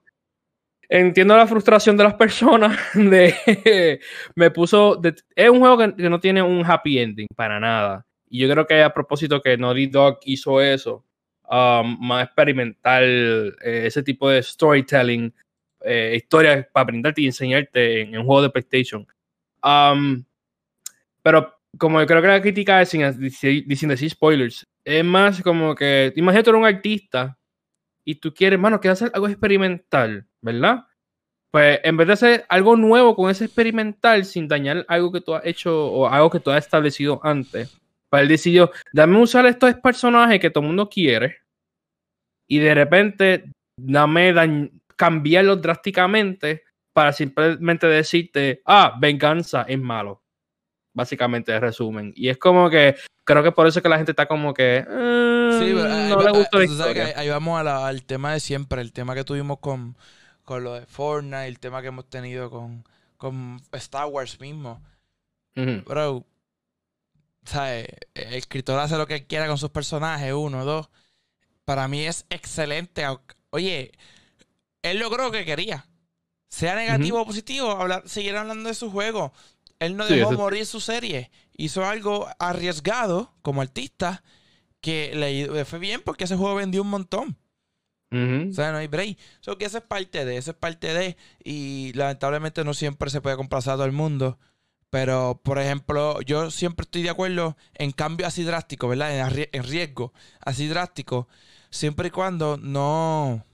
[0.89, 2.77] entiendo la frustración de las personas.
[2.93, 3.99] De,
[4.35, 4.95] me puso.
[4.97, 8.05] de- es un juego que, que no tiene un happy ending para nada.
[8.29, 11.05] Y yo creo que a propósito que Naughty Dog hizo eso,
[11.49, 15.33] um, más experimental, eh, ese tipo de storytelling,
[15.81, 19.07] eh, historias para brindarte y enseñarte en, en un juego de PlayStation.
[19.63, 20.23] Um,
[21.21, 25.75] pero como yo creo que la crítica es sin, sin decir spoilers, es más como
[25.75, 27.37] que, imagínate eres un artista
[28.05, 30.85] y tú quieres, mano, quieres hacer algo experimental, ¿verdad?
[31.51, 35.35] Pues en vez de hacer algo nuevo con ese experimental sin dañar algo que tú
[35.35, 37.77] has hecho o algo que tú has establecido antes,
[38.09, 41.37] pues él decidió, dame usar estos personajes que todo el mundo quiere
[42.47, 43.43] y de repente
[43.77, 50.23] dame dañ- cambiarlos drásticamente para simplemente decirte, ah, venganza es malo.
[50.93, 52.11] Básicamente, en resumen.
[52.15, 54.77] Y es como que creo que por eso es que la gente está como que
[54.79, 57.19] "Eh, Sí, pero ahí no va- le gusta la tú sabes que historia.
[57.21, 59.95] ahí- vamos a la- al tema de siempre, el tema que tuvimos con,
[60.43, 62.83] con lo de Fortnite, el tema que hemos tenido con,
[63.17, 64.81] con Star Wars mismo.
[65.85, 66.25] Bro,
[67.43, 67.87] ¿sabes?
[68.15, 70.89] El escritor hace lo que quiera con sus personajes, uno, dos.
[71.65, 73.03] Para mí es excelente.
[73.51, 73.91] Oye,
[74.81, 75.87] él logró lo que quería.
[76.49, 79.33] Sea negativo o positivo, hablar, seguir hablando de su juego.
[79.79, 81.29] Él no Sí, dejó eso- morir su serie.
[81.55, 84.23] Hizo algo arriesgado como artista
[84.81, 87.37] que le, fue bien porque ese juego vendió un montón.
[88.09, 89.17] O sea, no hay break.
[89.41, 91.17] So, que eso es parte de, eso es parte de.
[91.43, 94.39] Y lamentablemente no siempre se puede complacer a todo el mundo.
[94.89, 99.35] Pero, por ejemplo, yo siempre estoy de acuerdo en cambio así drástico, ¿verdad?
[99.51, 101.27] En, riesgo así drástico.
[101.69, 103.45] Siempre y cuando no.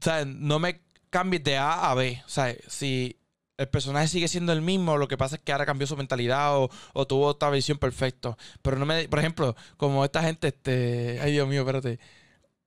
[0.00, 2.22] O sea, no me cambies de A a B.
[2.24, 3.20] O sea, si
[3.56, 6.56] el personaje sigue siendo el mismo, lo que pasa es que ahora cambió su mentalidad
[6.56, 8.36] o, tuvo otra visión perfecta.
[8.62, 9.08] Pero no me.
[9.08, 11.20] Por ejemplo, como esta gente, este.
[11.20, 11.98] Ay, Dios mío, espérate.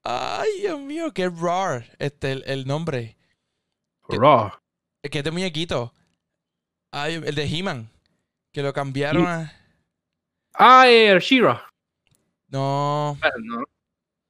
[0.04, 3.18] Ay, Dios mío, qué raro este, el, nombre.
[4.10, 4.52] Raw.
[5.02, 5.94] Que, que es de muñequito.
[6.92, 7.90] Ay, el de He-Man.
[8.52, 9.54] Que lo cambiaron a.
[10.54, 11.68] Ah, eh, Shira.
[12.50, 13.18] No.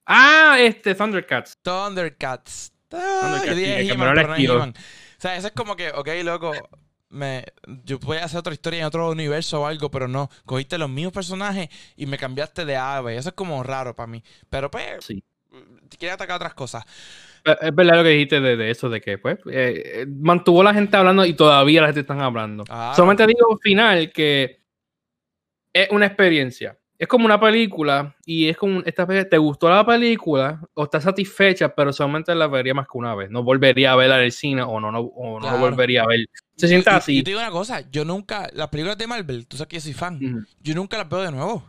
[0.05, 1.57] Ah, este, Thundercats.
[1.61, 2.72] Thundercats.
[2.93, 4.69] Ah, yo dije He-Man, pero no He-Man.
[4.69, 6.53] O sea, eso es como que, ok, loco,
[7.09, 7.45] me,
[7.85, 10.29] yo podía hacer otra historia en otro universo o algo, pero no.
[10.45, 13.17] Cogiste los mismos personajes y me cambiaste de ave.
[13.17, 14.23] Eso es como raro para mí.
[14.49, 15.23] Pero pues, sí.
[15.97, 16.83] quiere atacar otras cosas.
[17.45, 20.95] Es verdad lo que dijiste de, eso, de que pues eh, eh, mantuvo la gente
[20.95, 22.63] hablando y todavía la gente está hablando.
[22.95, 24.61] Solamente digo final que
[25.73, 26.77] es una experiencia.
[26.97, 31.73] Es como una película y es como esta te gustó la película o estás satisfecha,
[31.73, 33.29] pero solamente la vería más que una vez.
[33.29, 36.27] No volvería a verla en el cine o no, no, o no volvería a ver.
[36.55, 37.17] Se siente así.
[37.17, 39.81] Yo te digo una cosa, yo nunca, las películas de Marvel, tú sabes que yo
[39.81, 41.67] soy fan, yo nunca las veo de nuevo.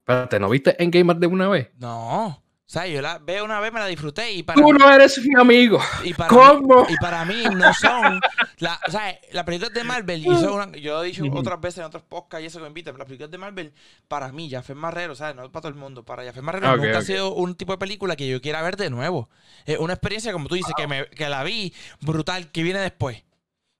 [0.00, 1.70] Espérate, ¿no viste en Gamer de una vez?
[1.78, 2.42] No.
[2.68, 5.18] O sea, yo la veo una vez, me la disfruté y para Tú no eres
[5.24, 5.80] mi amigo.
[6.04, 6.84] Y para ¿Cómo?
[6.84, 8.20] Mí, y para mí no son...
[8.58, 11.78] La, o sea, las películas de Marvel, y eso yo lo he dicho otras veces
[11.78, 13.72] en otros podcasts y eso que me invitan, las películas de Marvel,
[14.06, 15.34] para mí, Jafet Marrero, ¿sabes?
[15.34, 17.78] No es para todo el mundo, para Jafet Marrero nunca ha sido un tipo de
[17.78, 19.30] película que yo quiera ver de nuevo.
[19.64, 23.24] Es una experiencia, como tú dices, que, me, que la vi brutal, que viene después.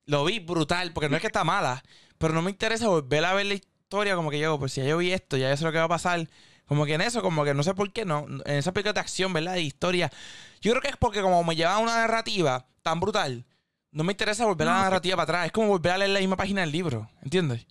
[0.06, 1.84] Lo vi brutal, porque no es que está mala,
[2.16, 4.86] pero no me interesa volver a ver la historia como que yo, pues si ya
[4.86, 6.26] yo vi esto, ya sé lo que va a pasar
[6.68, 8.26] como que en eso, como que no sé por qué, no.
[8.44, 9.54] En esa película de acción, ¿verdad?
[9.54, 10.12] De historia.
[10.60, 13.46] Yo creo que es porque como me lleva una narrativa tan brutal,
[13.90, 15.46] no me interesa volver a la narrativa para atrás.
[15.46, 17.08] Es como volver a leer la misma página del libro.
[17.22, 17.66] ¿Entiendes?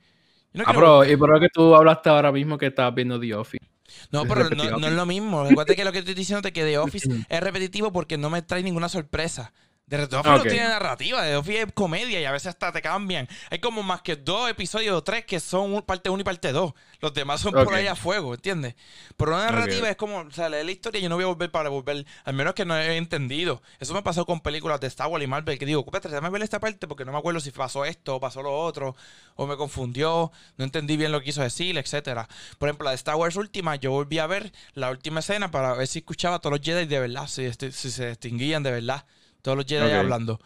[0.66, 3.66] ah, pero, y por lo que tú hablaste ahora mismo que estabas viendo The Office.
[4.12, 5.44] No, pero no, no, es lo mismo.
[5.44, 8.42] Recuerda que lo que estoy diciendo es que The Office es repetitivo porque no me
[8.42, 9.54] trae ninguna sorpresa.
[9.88, 12.82] De The Office no tiene narrativa, The Office es comedia y a veces hasta te
[12.82, 13.26] cambian.
[13.50, 16.74] Hay como más que dos episodios o tres que son parte uno y parte dos.
[17.00, 18.76] Los demás son por ahí a fuego, ¿entiendes?
[19.16, 21.28] Pero una narrativa es como, o sea, leer la historia y yo no voy a
[21.28, 23.62] volver para volver, al menos que no he entendido.
[23.80, 26.42] Eso me pasó con películas de Star Wars y Marvel, que digo, espérate, déjame ver
[26.42, 28.94] esta parte porque no me acuerdo si pasó esto o pasó lo otro,
[29.36, 32.28] o me confundió, no entendí bien lo que quiso decir, etcétera.
[32.58, 35.74] Por ejemplo, la de Star Wars última, yo volví a ver la última escena para
[35.76, 39.06] ver si escuchaba a todos los Jedi de verdad, si, si se distinguían de verdad.
[39.48, 40.42] Todos los Jedi hablando.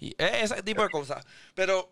[0.00, 1.26] Y ese tipo de cosas.
[1.54, 1.90] Pero.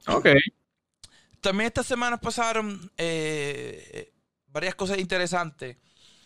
[1.42, 4.14] También estas semanas pasaron eh,
[4.46, 5.76] varias cosas interesantes.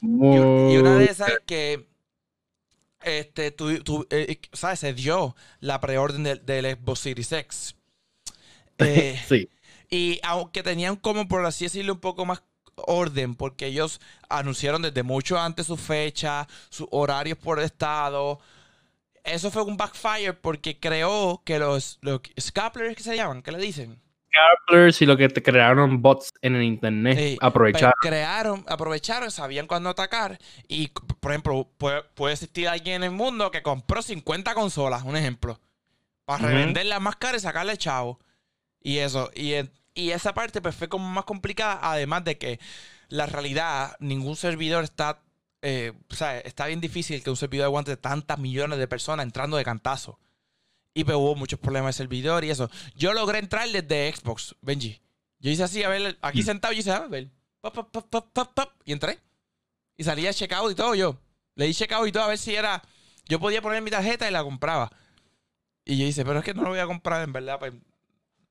[0.01, 1.89] Y, una de esas es que.
[3.03, 4.79] Este, tú, eh, ¿sabes?
[4.79, 7.75] Se dio la preorden del, Xbox Series X.
[8.81, 9.49] Eh, sí.
[9.91, 12.45] Y aunque tenían como, por así decirlo, un poco más
[12.77, 18.39] orden, porque ellos anunciaron desde mucho antes su fecha, sus horarios por estado,
[19.31, 23.59] eso fue un backfire porque creó que los, los scalpers que se llaman, ¿qué le
[23.59, 24.01] dicen?
[24.29, 27.95] Scalpers y lo que te crearon bots en el internet pues, aprovecharon.
[28.01, 30.39] crearon, aprovecharon, sabían cuándo atacar.
[30.69, 35.61] Y, por ejemplo, puede, existir alguien en el mundo que compró 50 consolas, un ejemplo,
[36.25, 38.21] para revenderlas más caras y sacarle chavo.
[38.81, 39.55] Y eso, y,
[39.95, 42.61] y esa parte pues fue como más complicada, además de que
[43.09, 45.23] la realidad, ningún servidor está
[45.63, 49.57] eh, o sea, está bien difícil que un servidor aguante tantas millones de personas entrando
[49.57, 50.19] de cantazo.
[50.95, 52.71] Y pues, hubo muchos problemas de servidor y eso.
[52.95, 55.01] Yo logré entrar desde Xbox, Benji.
[55.39, 56.45] Yo hice así, a ver, aquí mm.
[56.45, 57.31] sentado, yo hice, a ver,
[58.85, 59.19] y entré.
[59.97, 61.19] Y salía checkout y todo yo.
[61.55, 62.83] Le di checkout y todo a ver si era.
[63.27, 64.91] Yo podía poner mi tarjeta y la compraba.
[65.85, 67.59] Y yo hice, pero es que no lo voy a comprar, en verdad.
[67.59, 67.73] Pues,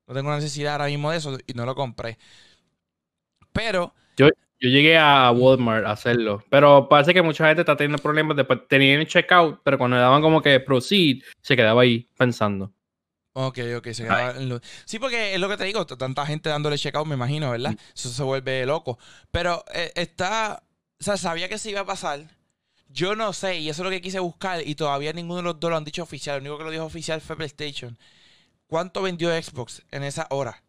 [0.08, 2.18] no tengo necesidad ahora mismo de eso y no lo compré.
[3.52, 8.02] Pero yo, yo llegué a Walmart a hacerlo, pero parece que mucha gente está teniendo
[8.02, 8.36] problemas.
[8.36, 12.74] Después tenían el checkout, pero cuando le daban como que proceed, se quedaba ahí pensando.
[13.34, 14.34] Ok, ok, se quedaba
[14.86, 17.74] Sí, porque es lo que te digo, tanta gente dándole checkout, me imagino, ¿verdad?
[17.74, 17.78] Mm.
[17.94, 18.98] Eso se vuelve loco.
[19.30, 20.64] Pero eh, está,
[21.00, 22.22] o sea, sabía que se iba a pasar.
[22.90, 25.60] Yo no sé, y eso es lo que quise buscar, y todavía ninguno de los
[25.60, 26.38] dos lo han dicho oficial.
[26.38, 28.00] Lo único que lo dijo oficial fue PlayStation.
[28.66, 30.64] ¿Cuánto vendió Xbox en esa hora?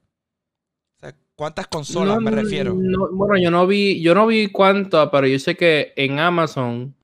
[1.39, 2.75] ¿Cuántas consolas me refiero?
[2.75, 6.97] bueno, yo no vi, yo no vi cuánto, pero yo sé que en Amazon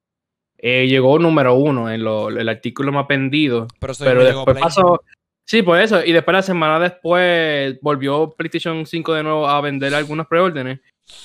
[0.58, 3.68] eh, llegó número uno en el artículo más vendido.
[3.78, 5.04] Pero, después pasó.
[5.44, 6.04] Sí, por eso.
[6.04, 10.80] Y después la semana después volvió PlayStation 5 de nuevo a vender algunos preórdenes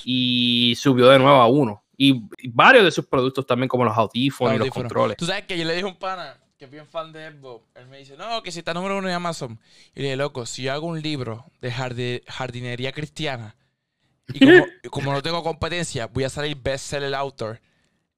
[0.06, 1.82] y subió de nuevo a uno.
[1.98, 5.18] Y, varios de sus productos también, como los audífonos y los controles.
[5.18, 7.66] Tú sabes que yo le dije a un pana que es bien fan de Xbox.
[7.74, 9.58] Él me dice, no, que si está número uno en Amazon.
[9.96, 13.56] Y le dije, loco, si yo hago un libro de jardinería cristiana
[14.34, 17.62] y como, no tengo competencia, voy a salir bestseller author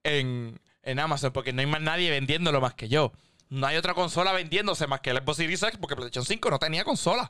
[0.03, 3.13] en, en Amazon porque no hay más nadie vendiéndolo más que yo.
[3.49, 6.57] No hay otra consola vendiéndose más que el Xbox Series X porque PlayStation 5 no
[6.57, 7.29] tenía consola.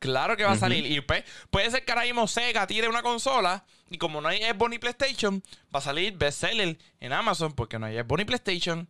[0.00, 0.84] Claro que va a salir.
[0.84, 4.42] Y pues, puede ser que ahora mismo Sega tire una consola y como no hay
[4.42, 5.42] Xbox ni PlayStation,
[5.74, 8.88] va a salir bestseller en Amazon porque no hay Xbox ni PlayStation.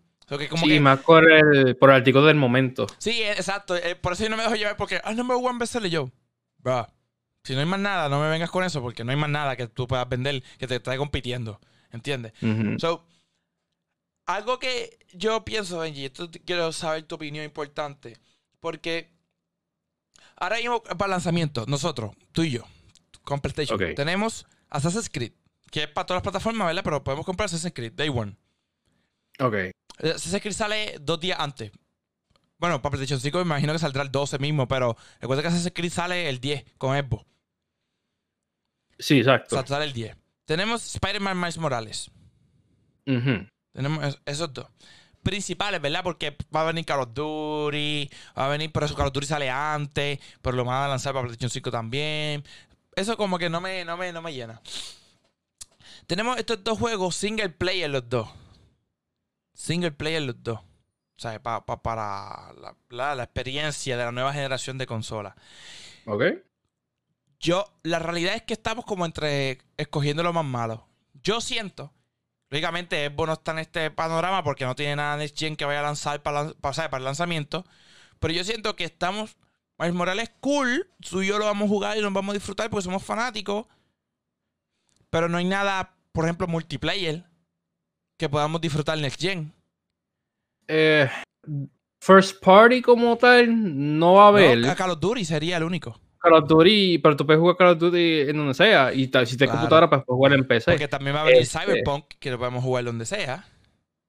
[0.56, 2.86] Sí, más por el, por el artículo del momento.
[2.98, 3.76] Sí, exacto.
[3.76, 6.10] Eh, por eso yo no me dejo llevar porque, ah, number one bestseller yo.
[6.58, 6.88] Bro,
[7.44, 9.54] si no hay más nada, no me vengas con eso porque no hay más nada
[9.56, 11.60] que tú puedas vender que te esté compitiendo.
[11.92, 12.32] ¿Entiendes?
[12.78, 13.06] So,
[14.26, 18.18] algo que yo pienso, Benji, esto quiero saber tu opinión importante.
[18.58, 19.12] Porque
[20.36, 22.64] ahora mismo para lanzamiento, nosotros, tú y yo,
[23.22, 25.32] con PlayStation, tenemos Assassin's Creed,
[25.70, 26.82] que es para todas las plataformas, ¿verdad?
[26.82, 28.36] Pero podemos comprar Assassin's Creed, Day One.
[29.38, 29.54] Ok.
[29.98, 31.72] Eh, Assassin's Creed sale dos días antes.
[32.58, 35.74] Bueno, para PlayStation 5 me imagino que saldrá el 12 mismo, pero recuerda que Assassin's
[35.74, 37.24] Creed sale el 10 con Xbox.
[38.98, 39.56] Sí, exacto.
[39.56, 40.16] O sea, sale el 10.
[40.46, 42.10] Tenemos Spider-Man Miles Morales.
[43.72, 44.66] Tenemos esos dos.
[45.22, 46.02] Principales, ¿verdad?
[46.02, 49.26] Porque va a venir Call of Duty, va a venir, por eso Call of Duty
[49.26, 52.44] sale antes, pero lo van a lanzar para PlayStation 5 también.
[52.94, 54.62] Eso como que no me, no me, no me llena.
[56.06, 58.28] Tenemos estos dos juegos single player los dos.
[59.56, 60.58] Single player los dos.
[60.58, 62.52] O sea, para
[62.90, 65.34] la, la, experiencia de la nueva generación de consolas.
[66.04, 66.24] Ok.
[67.40, 70.86] Yo, la realidad es que estamos como entre escogiendo lo más malo.
[71.22, 71.94] Yo siento,
[72.50, 75.80] lógicamente Xbox no está en este panorama porque no tiene nada Next Gen que vaya
[75.80, 77.64] a lanzar para, para, el lanzamiento.
[78.20, 79.38] Pero yo siento que estamos.
[79.78, 82.68] Miles Morales cool, tú y yo lo vamos a jugar y nos vamos a disfrutar
[82.68, 83.66] porque somos fanáticos.
[85.08, 87.24] Pero no hay nada, por ejemplo, multiplayer
[88.16, 89.52] que podamos disfrutar Next Gen.
[90.68, 91.08] Eh,
[92.00, 94.58] first Party como tal, no va a haber.
[94.58, 96.00] No, Call of Duty sería el único.
[96.18, 98.92] Call of Duty, pero tú puedes jugar Call of Duty en donde sea.
[98.92, 100.72] Y si te computadora, pues puedes jugar en PC.
[100.72, 103.44] Porque también va a venir este Cyberpunk, que lo podemos jugar donde sea.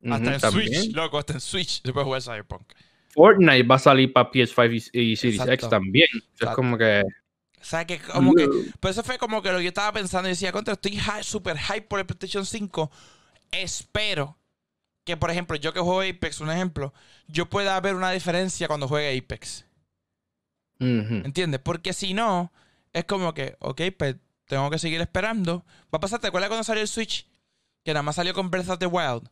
[0.10, 2.74] Hasta en Switch, loco, hasta en Switch se puede jugar Cyberpunk.
[3.14, 6.08] Fortnite va a salir para PS5 y, Series X también.
[6.40, 7.04] Es como que.
[7.60, 8.48] O sea, que como que.
[8.80, 11.58] Pues eso fue como que lo que yo estaba pensando y decía, contra, estoy super
[11.58, 12.92] hype por el PlayStation 5.
[13.52, 14.38] Espero
[15.04, 16.94] que, por ejemplo, yo que juego Apex, un ejemplo,
[17.28, 19.66] yo pueda ver una diferencia cuando juegue Apex.
[20.80, 21.60] ¿Entiendes?
[21.62, 22.52] Porque si no,
[22.94, 24.16] es como que, ok, pues
[24.48, 25.66] tengo que seguir esperando.
[25.94, 27.28] Va a pasar, ¿te acuerdas cuando salió el Switch?
[27.84, 29.30] Que nada más salió con Breath of the Wild.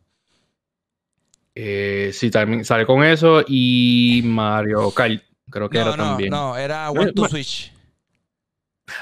[1.56, 5.24] Eh, sí, también sale con eso y Mario Kart.
[5.50, 6.30] Creo que era también.
[6.30, 7.72] No, era One to Switch.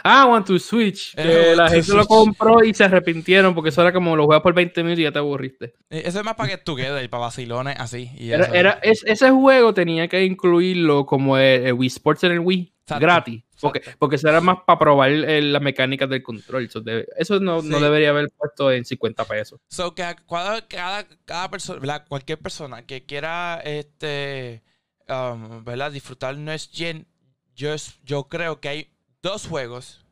[0.04, 1.16] Ah, One to Switch.
[1.16, 4.84] la gente lo compró y se arrepintieron porque eso era como lo juegas por 20
[4.84, 5.74] minutos y ya te aburriste.
[5.90, 8.12] Eh, eso es más para quedes y para vacilones así.
[8.20, 12.74] era, ese juego tenía que incluirlo como el, Wii Sports en el Wii.
[13.00, 13.44] gratis.
[13.62, 16.70] Porque, porque eso era más para probar la mecánica del control.
[17.16, 19.62] Eso, no, debería haber puesto en 50 pesos.
[19.70, 24.64] So que cada, cada, persona, cualquier persona que quiera este,
[25.08, 27.08] um, disfrutar Next Gen,
[27.56, 28.93] yo, yo creo que hay
[29.24, 30.06] dos juegos.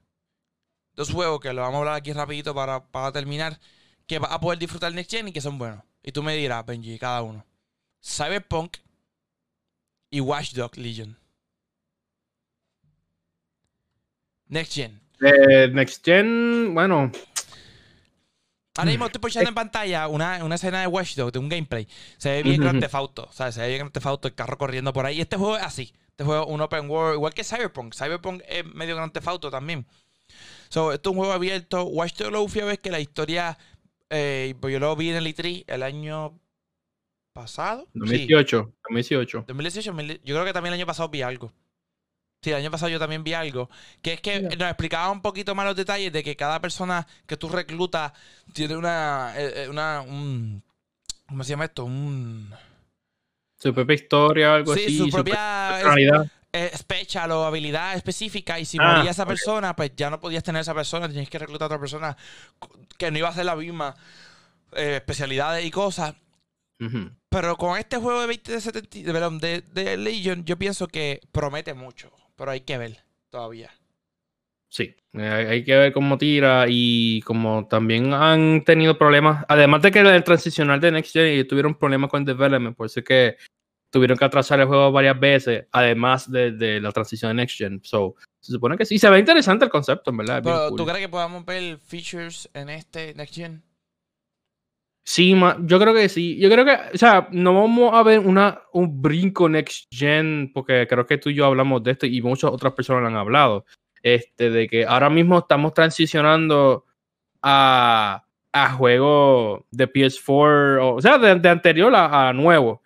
[0.95, 3.59] Dos juegos que lo vamos a hablar aquí rapidito para, terminar.
[4.07, 5.83] Que vas a poder disfrutar Next Gen y que son buenos.
[6.01, 7.45] Y tú me dirás, Benji, cada uno.
[8.03, 8.77] Cyberpunk
[10.09, 11.17] y Watchdog Legion.
[14.47, 14.99] Next Gen.
[15.21, 17.11] Eh, Next Gen, bueno.
[18.75, 21.87] Ahora mismo estoy poniendo en pantalla una, una escena de Watchdog, de un gameplay.
[22.17, 23.27] Se ve bien Grand Theft Auto.
[23.29, 25.17] O sea, se ve bien Grand Theft Auto, el carro corriendo por ahí.
[25.17, 25.93] Y este juego es así.
[26.21, 27.95] Este juego un open world, igual que Cyberpunk.
[27.95, 29.87] Cyberpunk es medio Grand Theft Auto también.
[30.69, 31.83] So, esto es un juego abierto.
[31.85, 33.57] Watch the lo fui a ver que la historia,
[34.11, 36.39] eh, pues yo lo vi en el E3 el año
[37.33, 37.87] pasado.
[37.95, 38.71] 2018.
[38.83, 39.45] 2018.
[39.47, 40.21] 2018.
[40.23, 41.51] Yo creo que también el año pasado vi algo.
[42.43, 43.71] Sí, el año pasado yo también vi algo.
[44.03, 47.35] Que es que nos explicaba un poquito más los detalles de que cada persona que
[47.35, 48.13] tú reclutas
[48.53, 49.33] tiene una.
[49.35, 50.61] Eh, eh, una un,
[51.25, 51.83] ¿Cómo se llama esto?
[51.85, 52.53] Un
[53.61, 54.97] su propia historia, algo sí, así.
[54.97, 56.31] su propia realidad.
[56.75, 58.59] special o habilidad específica.
[58.59, 61.07] Y si ah, moría esa persona, pues ya no podías tener esa persona.
[61.07, 62.17] Tenías que reclutar a otra persona
[62.97, 63.95] que no iba a ser la misma
[64.73, 66.15] eh, especialidades y cosas.
[67.29, 72.11] Pero con este juego de 2070, de, de, Legion, yo pienso que promete mucho.
[72.35, 73.69] Pero hay que ver todavía.
[74.71, 79.99] Sí, hay que ver cómo tira y como también han tenido problemas, además de que
[79.99, 83.35] el transicional de Next Gen tuvieron problemas con el development, por eso es que
[83.89, 87.81] tuvieron que atrasar el juego varias veces, además de, la transición de Next Gen.
[87.83, 90.41] So, se supone que sí, se ve interesante el concepto, en verdad.
[90.41, 93.61] Pero, ¿tú crees que podamos ver features en este Next Gen?
[95.03, 96.37] Sí, yo creo que sí.
[96.39, 100.87] Yo creo que, o sea, no vamos a ver una, un brinco next gen, porque
[100.87, 103.65] creo que tú y yo hablamos de esto y muchas otras personas lo han hablado.
[104.03, 106.85] Este, de que ahora mismo estamos transicionando
[107.41, 112.81] a, a juegos de PS4, o, sea, de, anterior a, nuevo.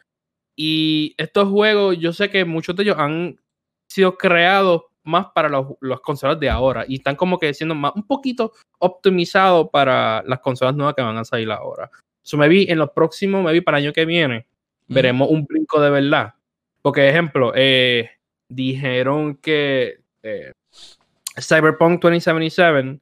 [0.55, 3.39] Y estos juegos, yo sé que muchos de ellos han
[3.87, 7.91] sido creados más para los, los consolas de ahora y están como que siendo más
[7.95, 11.89] un poquito optimizados para las consolas nuevas que van a salir ahora.
[12.23, 14.47] So, me vi en los próximos, me vi para el año que viene,
[14.87, 16.33] veremos un brinco de verdad.
[16.81, 18.11] Porque, ejemplo, eh,
[18.49, 20.51] dijeron que eh,
[21.41, 22.99] Cyberpunk 2077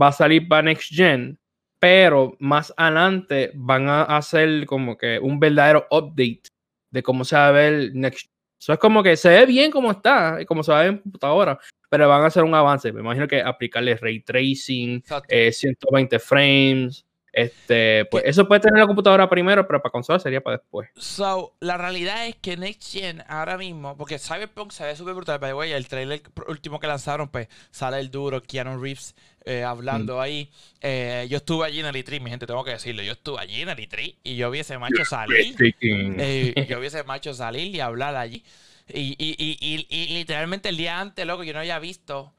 [0.00, 1.38] va a salir para Next Gen,
[1.78, 6.42] pero más adelante van a hacer como que un verdadero update
[6.90, 9.90] de cómo se va a ver Next Eso es como que se ve bien como
[9.90, 11.58] está, como se va a ver en computadora,
[11.90, 12.92] pero van a hacer un avance.
[12.92, 18.86] Me imagino que aplicarle ray tracing, 120 eh, frames, este, pues eso puede tener la
[18.86, 20.90] computadora primero, pero para consola sería para después.
[20.96, 25.38] So, la realidad es que Next Gen ahora mismo, porque Cyberpunk se ve súper brutal,
[25.38, 29.14] by the el trailer último que lanzaron, pues sale el duro Keanu Reeves
[29.44, 30.20] eh, hablando mm.
[30.20, 30.50] ahí.
[30.80, 33.02] Eh, yo estuve allí en el E3, mi gente, tengo que decirlo.
[33.02, 35.56] Yo estuve allí en el E3 y yo vi ese macho salir.
[35.80, 38.44] Eh, yo vi ese macho salir y hablar allí.
[38.88, 42.34] Y, y, y, y, literalmente el día antes, loco, yo no había visto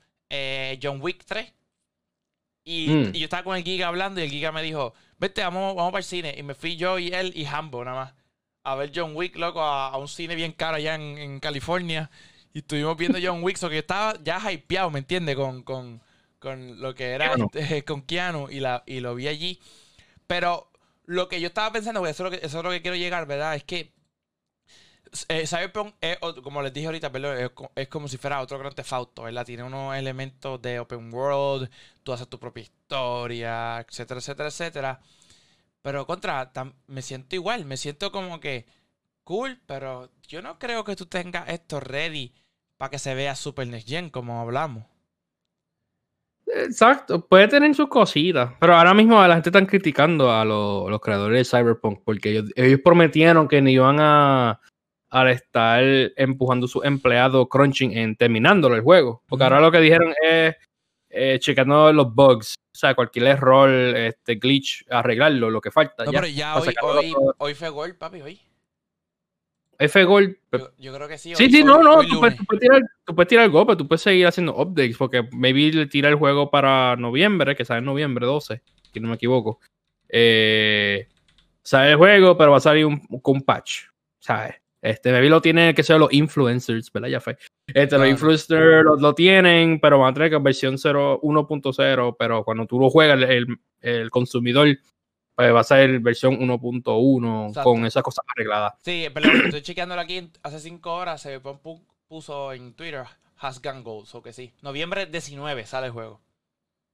[0.81, 1.51] John Wick 3.
[2.65, 3.11] Mm.
[3.13, 5.91] Y, yo estaba con el Giga hablando y el Giga me dijo, vete, vamos, vamos
[5.91, 6.35] para el cine.
[6.37, 8.23] Y me fui yo y él y Hambo nada más
[8.63, 12.09] a ver John Wick, loco, a, un cine bien caro allá en, California.
[12.53, 15.35] Y estuvimos viendo John Wick, so que estaba ya hypeado, ¿me entiendes?
[15.35, 16.01] Con, con,
[16.39, 19.59] con, lo que era este, con Keanu y, la, y lo vi allí.
[20.27, 20.71] Pero
[21.05, 23.25] lo que yo estaba pensando, eso es lo que, eso es lo que quiero llegar,
[23.25, 23.55] ¿verdad?
[23.55, 23.92] Es que
[25.27, 27.11] eh, Cyberpunk es, como les dije ahorita,
[27.75, 29.45] es, como si fuera otro Grand Theft Auto, ¿verdad?
[29.45, 31.69] Tiene unos elementos de open world,
[32.03, 34.99] tú haces tu propia historia, etcétera, etcétera, etcétera.
[35.81, 36.51] Pero contra,
[36.87, 38.65] me siento igual, me siento como que
[39.23, 42.33] cool, pero yo no creo que tú tengas esto ready
[42.77, 44.85] para que se vea Super Next Gen, como hablamos.
[46.45, 51.49] Exacto, puede tener sus cositas, pero ahora mismo la gente está criticando a los creadores
[51.49, 54.59] de Cyberpunk porque ellos prometieron que ni iban a,
[55.13, 55.83] al estar
[56.15, 59.21] empujando su empleado crunching en terminándolo el juego.
[59.27, 60.55] Porque ahora lo que dijeron es
[61.11, 66.03] eh, checando los bugs, o sea, cualquier error, este glitch, arreglarlo, lo que falta.
[66.03, 68.41] No, ya, pero ya hoy, hoy, hoy, fue gol, papi, hoy.
[69.77, 70.39] F gol.
[70.79, 71.35] Yo, creo que sí.
[71.35, 72.01] Sí, sí, no, no.
[72.01, 74.97] Tú puedes, tirar, tú puedes, tirar, el gol, pero tú puedes seguir haciendo updates.
[74.97, 79.09] Porque maybe le tira el juego para noviembre, que sale en noviembre 12, si no
[79.09, 79.59] me equivoco.
[80.09, 81.07] Eh,
[81.61, 83.83] sale el juego, pero va a salir un, con un patch.
[84.19, 84.62] ¿Sabes?
[84.83, 87.07] Este, maybe lo tienen que ser los influencers, ¿verdad?
[87.07, 87.37] Ya fue.
[87.67, 92.77] Este, Los influencers lo, tienen, pero van a tener que versión 1.0, pero cuando tú
[92.77, 93.47] lo juegas, el,
[93.79, 94.67] el consumidor
[95.35, 98.73] pues va a ser versión 1.1 con esas cosas arregladas.
[98.83, 101.39] Sí, pero estoy chequeándolo aquí hace 5 horas, se
[102.09, 103.05] puso en Twitter
[103.37, 104.51] Has Gun Goals, o que sí.
[104.61, 106.19] Noviembre 19 sale el juego.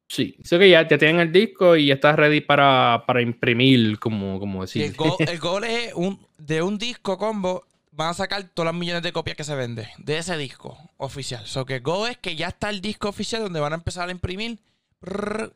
[0.08, 3.98] Sí, sé que ya, te tienen el disco y ya estás ready para, para imprimir,
[3.98, 4.84] como, como decir.
[4.90, 7.66] El gol, el gol es un, de un disco combo
[8.00, 11.46] van a sacar todas las millones de copias que se venden de ese disco oficial.
[11.46, 14.12] So que Go es que ya está el disco oficial donde van a empezar a
[14.14, 14.58] imprimir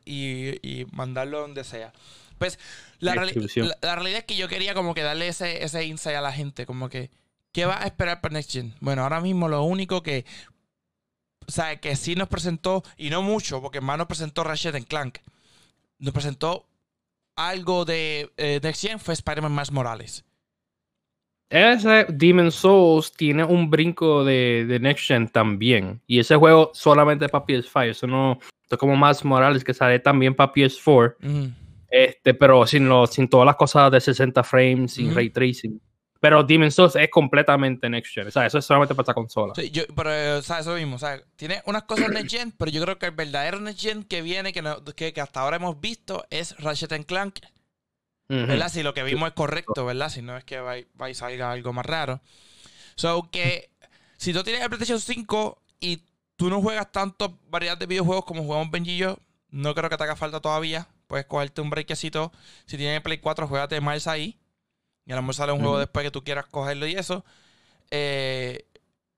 [0.04, 1.94] y, mandarlo donde sea.
[2.36, 2.58] Pues
[2.98, 6.66] la, realidad es que yo quería como que darle ese, ese insight a la gente,
[6.66, 7.10] como que,
[7.50, 8.74] ¿qué va a esperar para Next Gen?
[8.80, 10.26] Bueno, ahora mismo lo único que,
[11.48, 15.16] o sea, que sí nos presentó, y no mucho, porque más nos presentó Ratchet Clank,
[15.98, 16.66] nos presentó
[17.36, 20.24] algo de eh, Next Gen fue Spider-Man más Morales
[21.50, 26.00] ese Demon Souls tiene un brinco de, de, Next Gen también.
[26.06, 27.90] Y ese juego solamente para PS5.
[27.90, 28.38] Eso no.
[28.68, 31.54] es como más Morales que sale también para PS4.
[31.90, 35.80] Este, pero sin, lo, sin todas las cosas de 60 frames, sin ray tracing.
[36.18, 38.26] Pero Demon Souls es completamente Next Gen.
[38.26, 39.52] O sea, eso es solamente para esta consola.
[39.54, 40.96] Sí, yo, pero, o sea, eso mismo.
[40.96, 44.04] O sea, tiene unas cosas Next Gen, pero yo creo que el verdadero Next Gen
[44.04, 44.62] que viene, que,
[44.96, 47.40] que, que hasta ahora hemos visto, es Ratchet Clank
[48.28, 48.68] ¿verdad?
[48.68, 50.08] Si lo que vimos es correcto, ¿verdad?
[50.08, 52.20] Si no es que va, y salga algo más raro.
[52.96, 53.70] So que
[54.16, 56.02] si tú tienes el PlayStation 5 y
[56.36, 59.18] tú no juegas tanto variedad de videojuegos como jugamos Benji y yo,
[59.50, 60.88] no creo que te haga falta todavía.
[61.06, 62.32] Puedes cogerte un breakcito.
[62.66, 64.38] Si tienes el Play 4, juegate Miles ahí.
[65.06, 67.24] Y a lo mejor sale un juego después que tú quieras cogerlo y eso.
[67.90, 68.64] Eh,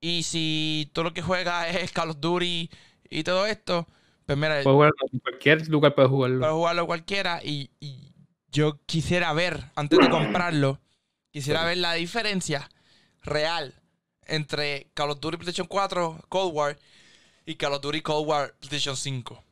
[0.01, 2.69] y si tú lo que juegas es Call of Duty
[3.09, 3.87] y todo esto,
[4.27, 4.63] pues mira.
[4.63, 6.41] Puedes jugarlo en cualquier lugar, puedes jugarlo.
[6.41, 7.71] Puedes jugarlo cualquiera y
[8.57, 10.81] yo quisiera ver, antes de comprarlo,
[11.31, 12.71] quisiera ver la diferencia
[13.23, 13.75] real
[14.23, 16.79] entre Call of Duty PlayStation 4 Cold War
[17.45, 19.45] y Call of Duty Cold War PlayStation 5.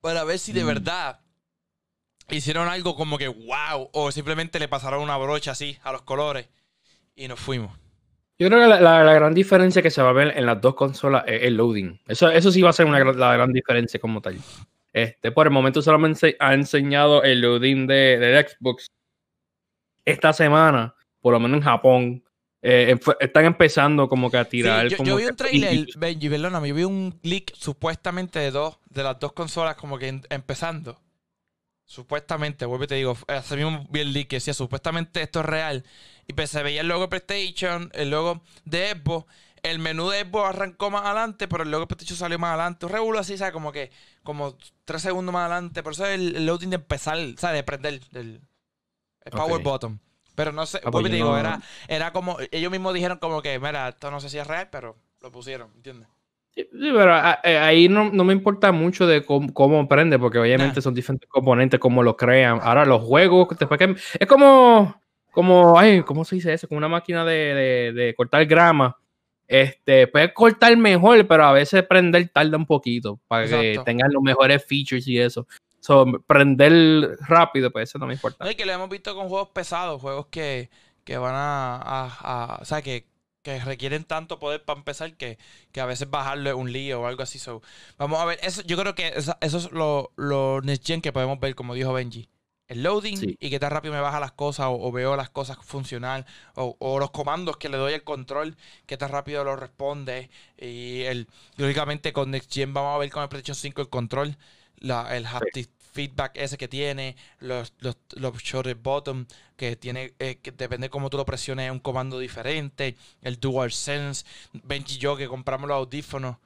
[0.00, 0.66] Para ver si de mm.
[0.66, 1.20] verdad
[2.30, 6.48] hicieron algo como que wow, o simplemente le pasaron una brocha así a los colores
[7.14, 7.78] y nos fuimos.
[8.38, 11.24] Yo creo que la, gran diferencia que se va a ver en las dos consolas
[11.26, 12.00] es el loading.
[12.08, 14.38] Eso, eso sí va a ser una, la gran diferencia como tal.
[14.94, 18.86] Este, por el momento solamente ha enseñado el loading de, del Xbox.
[20.04, 22.24] Esta semana, por lo menos en Japón,
[22.62, 24.86] eh, están empezando como que a tirar.
[24.86, 29.18] yo, vi un trailer, Benji, perdóname, yo vi un leak supuestamente de dos, de las
[29.18, 31.00] dos consolas como que empezando.
[31.84, 35.46] Supuestamente, vuelvo y te digo, hace mismo vi el leak que decía supuestamente esto es
[35.46, 35.84] real.
[36.28, 39.26] Y pues se veía el logo PlayStation, el logo de Xbox.
[39.64, 42.84] El menú de Xbox arrancó más adelante, pero el logo de PlayStation salió más adelante.
[42.84, 43.54] Un regulo así, ¿sabes?
[43.54, 43.90] Como que,
[44.22, 45.82] como tres segundos más adelante.
[45.82, 47.56] Por eso el, loading de empezar, ¿sabes?
[47.56, 48.42] De prender el,
[49.30, 49.98] power button.
[50.34, 53.88] Pero no sé, ah, pues digo, era, era como, ellos mismos dijeron como que, mira,
[53.88, 56.08] esto no sé si es real, pero lo pusieron, ¿entiendes?
[56.54, 60.94] Sí, pero ah, eh, ahí no, me importa mucho de cómo, prende, porque obviamente son
[60.94, 62.60] diferentes componentes, cómo lo crean.
[62.62, 65.00] Ahora los juegos, después que es como,
[65.32, 66.68] como, ay, ¿cómo se dice eso?
[66.68, 68.96] Como una máquina de, de, cortar grama.
[69.54, 74.20] Este, puede cortar mejor, pero a veces prender tarda un poquito para que tengan los
[74.20, 75.46] mejores features y eso.
[75.78, 78.44] So, prender rápido, pues eso no me importa.
[78.44, 80.70] No, y que lo hemos visto con juegos pesados, juegos que,
[81.04, 83.06] que van a, a, O sea, que,
[83.42, 85.38] que requieren tanto poder para empezar que,
[85.70, 87.38] que a veces bajarle un lío o algo así.
[87.38, 87.62] So,
[87.96, 91.38] vamos a ver, eso, yo creo que eso, es lo, lo next gen que podemos
[91.38, 92.28] ver, como dijo Benji.
[92.74, 96.26] El loading y que tan rápido me baja las cosas o, veo las cosas funcionar
[96.56, 100.28] o, o, los comandos que le doy el control, que tan rápido lo responde.
[100.58, 104.36] Y el, lógicamente con Next Gen vamos a ver con el PlayStation 5 el control,
[104.78, 110.40] la, el haptic feedback ese que tiene, los, los, los short bottom, que tiene, eh,
[110.42, 115.16] que depende cómo tú lo presiones, un comando diferente, el dual sense, Benji y yo
[115.16, 116.38] que compramos los audífonos,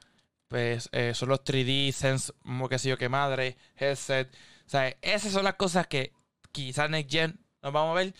[0.47, 4.31] pues eh, son los 3D sense, como que sé yo qué madre, headset,
[4.67, 6.13] o sea, esas son las cosas que
[6.51, 8.13] quizás Next Gen nos vamos a ver.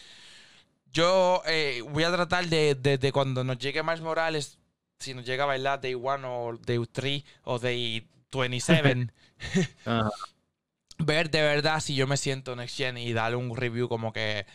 [0.91, 4.57] Yo eh, voy a tratar de, de, cuando nos llegue Miles Morales,
[4.99, 9.07] si nos llega a bailar Day 1 o Day 3 o Day 27,
[10.99, 14.45] ver de verdad si yo me siento Next Gen y darle un review como que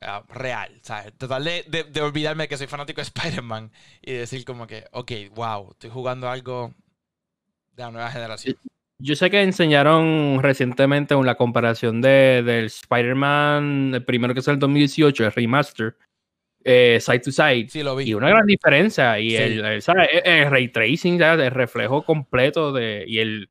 [0.00, 1.12] ah, real, ¿sabes?
[1.16, 3.70] Tratar de, de, olvidarme que soy fanático de Spider-Man
[4.00, 6.74] y decir como que, ok, wow, estoy jugando algo
[7.74, 8.56] de la nueva generación.
[9.04, 14.60] Yo sé que enseñaron recientemente una comparación de, del Spider-Man, el primero que es el
[14.60, 15.96] 2018, el remaster,
[16.62, 17.68] eh, side to side.
[17.68, 18.04] Sí, lo vi.
[18.04, 19.18] Y una gran diferencia.
[19.18, 23.04] Y el, el, ray tracing, el reflejo completo de.
[23.08, 23.50] Y el.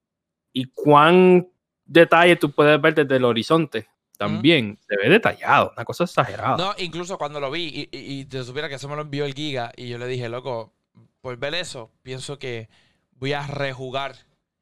[0.54, 1.50] Y cuán
[1.84, 3.90] detalle tú puedes ver desde el horizonte.
[4.18, 6.56] También se ve detallado, una cosa exagerada.
[6.56, 9.34] No, incluso cuando lo vi y, y, te supiera que eso me lo envió el
[9.34, 10.72] Giga y yo le dije, loco,
[11.20, 12.70] por ver eso, pienso que
[13.14, 14.16] voy a rejugar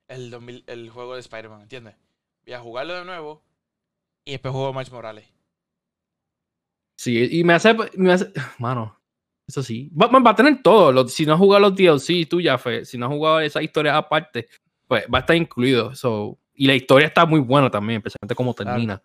[0.09, 1.95] el, el juego de Spider-Man, ¿entiendes?
[2.45, 3.43] Voy a jugarlo de nuevo
[4.25, 5.25] y después juego Miles Morales.
[6.97, 8.99] Sí, y me hace, me hace mano,
[9.47, 9.89] eso sí.
[9.89, 11.07] Va, va a tener todo.
[11.07, 12.83] si no has jugado los DLC, tú ya fue.
[12.85, 14.47] Si no has jugado esa historia aparte,
[14.87, 15.95] pues va a estar incluido.
[15.95, 19.01] So, y la historia está muy buena también, especialmente cómo termina.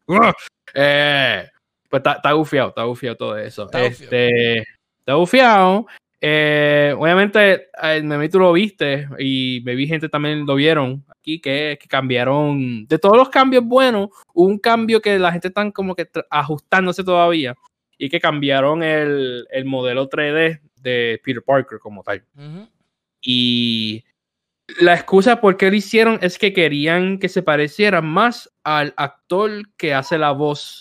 [0.74, 1.48] Eh,
[1.88, 3.66] pues está, está gufiado, está gufiado todo eso.
[3.66, 4.58] Está este,
[4.98, 5.86] está gufiado.
[6.26, 7.68] Eh, obviamente,
[8.02, 12.86] me tú lo viste y me vi gente también lo vieron aquí que, cambiaron.
[12.86, 17.54] De todos los cambios buenos, un cambio que la gente está como que ajustándose todavía
[17.98, 22.24] y que cambiaron el, modelo 3D de Peter Parker como tal.
[23.20, 24.02] Y
[24.80, 29.50] la excusa por qué lo hicieron es que querían que se pareciera más al actor
[29.76, 30.80] que hace la voz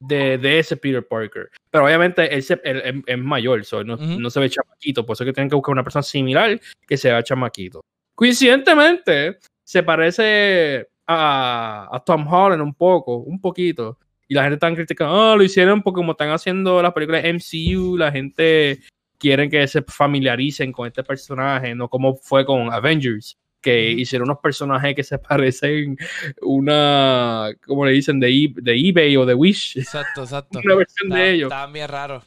[0.00, 1.50] de, ese Peter Parker.
[1.74, 5.72] Pero obviamente él, es mayor, no, se ve chamaquito, por eso que tienen que buscar
[5.72, 7.80] una persona similar que se vea chamaquito.
[8.14, 13.98] Coincidentemente, se parece a, Tom Holland un poco, un poquito.
[14.28, 17.96] Y la gente está criticando, oh, lo hicieron porque como están haciendo las películas MCU,
[17.96, 18.78] la gente
[19.18, 24.40] quieren que se familiaricen con este personaje, no como fue con Avengers, que hicieron unos
[24.40, 25.96] personajes que se parecen
[26.42, 29.78] una, como le dicen, de, de eBay o de Wish.
[29.78, 30.60] Exacto, exacto.
[30.64, 31.46] una versión de ellos.
[31.50, 32.22] Estaban bien raro.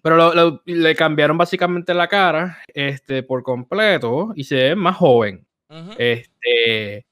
[0.00, 5.44] Pero le cambiaron básicamente la cara este, por completo y se ve más joven.
[5.98, 7.04] este,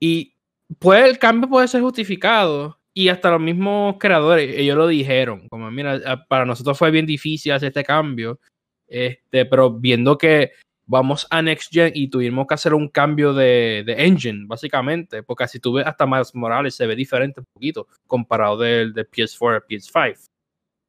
[0.00, 0.34] y
[0.80, 5.70] pues el cambio puede ser justificado y hasta los mismos creadores, ellos lo dijeron, como
[5.70, 8.40] mira, para nosotros fue bien difícil hacer este cambio,
[8.88, 10.52] este, pero viendo que
[10.86, 15.60] vamos a Next Gen y tuvimos que hacer un cambio de, engine, básicamente, porque si
[15.60, 19.66] tú ves hasta más Morales se ve diferente un poquito comparado del de PS4 a
[19.66, 20.28] PS5.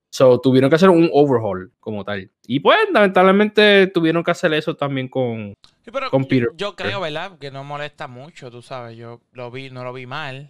[0.09, 2.31] So, tuvieron que hacer un overhaul como tal.
[2.47, 5.53] Y pues, lamentablemente, tuvieron que hacer eso también con,
[6.09, 6.49] con Peter.
[6.55, 7.37] Yo creo, ¿verdad?
[7.37, 8.97] Que no molesta mucho, tú sabes.
[8.97, 10.49] Yo lo vi, no lo vi mal.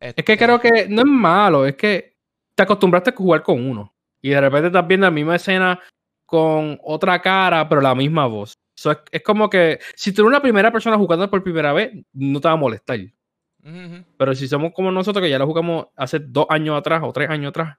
[0.00, 2.14] Es que creo Este, que no es malo, es que
[2.54, 3.92] te acostumbraste a jugar con uno.
[4.22, 5.80] Y de repente estás viendo la misma escena
[6.28, 8.52] con otra cara, pero la misma voz.
[8.76, 11.90] So, es, es como que si tú eres una primera persona jugando por primera vez,
[12.12, 13.00] no te va a molestar.
[13.64, 17.12] ujú, Pero si somos como nosotros, que ya lo jugamos hace dos años atrás o
[17.12, 17.78] tres años atrás,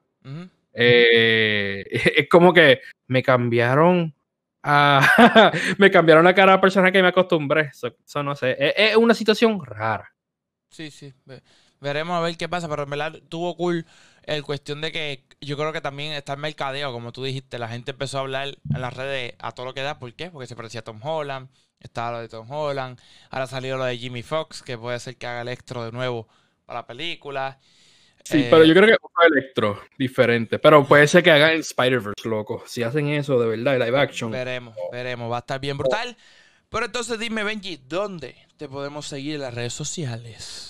[0.72, 1.84] eh,
[2.16, 4.14] es como que me cambiaron
[4.62, 5.52] a.
[5.78, 7.70] me cambiaron la cara a la persona que me acostumbré.
[7.72, 8.56] Eso, eso no sé.
[8.58, 10.12] Es, es una situación rara.
[10.70, 11.12] Sí, sí.
[11.24, 11.42] ve-
[11.80, 13.86] Veremos a ver qué pasa, pero en verdad tuvo cool
[14.36, 17.68] el cuestión de que yo creo que también está el mercadeo, como tú dijiste, la
[17.68, 19.98] gente empezó a hablar en las redes a todo lo que da.
[19.98, 20.30] ¿Por qué?
[20.30, 21.48] Porque se parecía a Tom Holland,
[21.80, 23.00] estaba lo de Tom Holland,
[23.30, 26.28] ahora salió lo de Jimmy Fox, que puede ser que haga Electro de nuevo
[26.64, 27.58] para la película.
[28.22, 30.58] Sí, Eh, pero yo creo que otro electro diferente.
[30.58, 32.62] Pero puede ser que hagan Spider-Verse, loco.
[32.66, 34.30] Si hacen eso de verdad, live action.
[34.30, 36.16] Veremos, veremos, va a estar bien brutal.
[36.68, 40.69] Pero entonces dime, Benji, ¿dónde te podemos seguir en las redes sociales?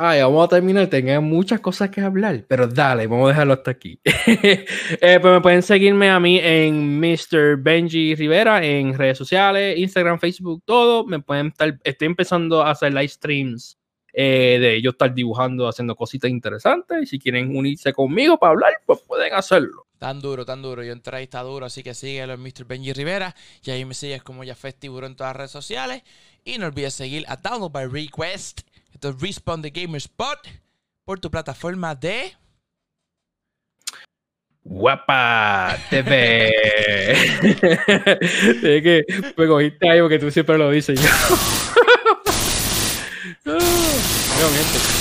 [0.00, 0.86] Ay, vamos a terminar.
[0.86, 2.44] Tengo muchas cosas que hablar.
[2.46, 4.00] Pero dale, vamos a dejarlo hasta aquí.
[5.00, 7.56] Eh, pues me pueden seguirme a mí en Mr.
[7.58, 11.04] Benji Rivera en redes sociales, Instagram, Facebook, todo.
[11.04, 11.78] Me pueden estar.
[11.82, 13.76] Estoy empezando a hacer live streams
[14.12, 17.02] eh, de yo estar dibujando, haciendo cositas interesantes.
[17.02, 19.86] Y si quieren unirse conmigo para hablar, pues pueden hacerlo.
[19.98, 20.84] Tan duro, tan duro.
[20.84, 22.64] Yo entré ahí, está duro, así que síguelo en Mr.
[22.66, 23.34] Benji Rivera.
[23.64, 26.02] Y ahí me sigues como ya Festiburo en todas las redes sociales.
[26.44, 28.60] Y no olvides seguir a Download by Request.
[28.92, 30.38] Esto es Respawn the Gamer Spot.
[31.04, 32.32] Por tu plataforma de.
[34.62, 36.48] Guapa TV.
[37.40, 39.04] es que
[39.36, 41.08] me cogiste ahí porque tú siempre lo dices yo.
[43.46, 44.97] Obviamente.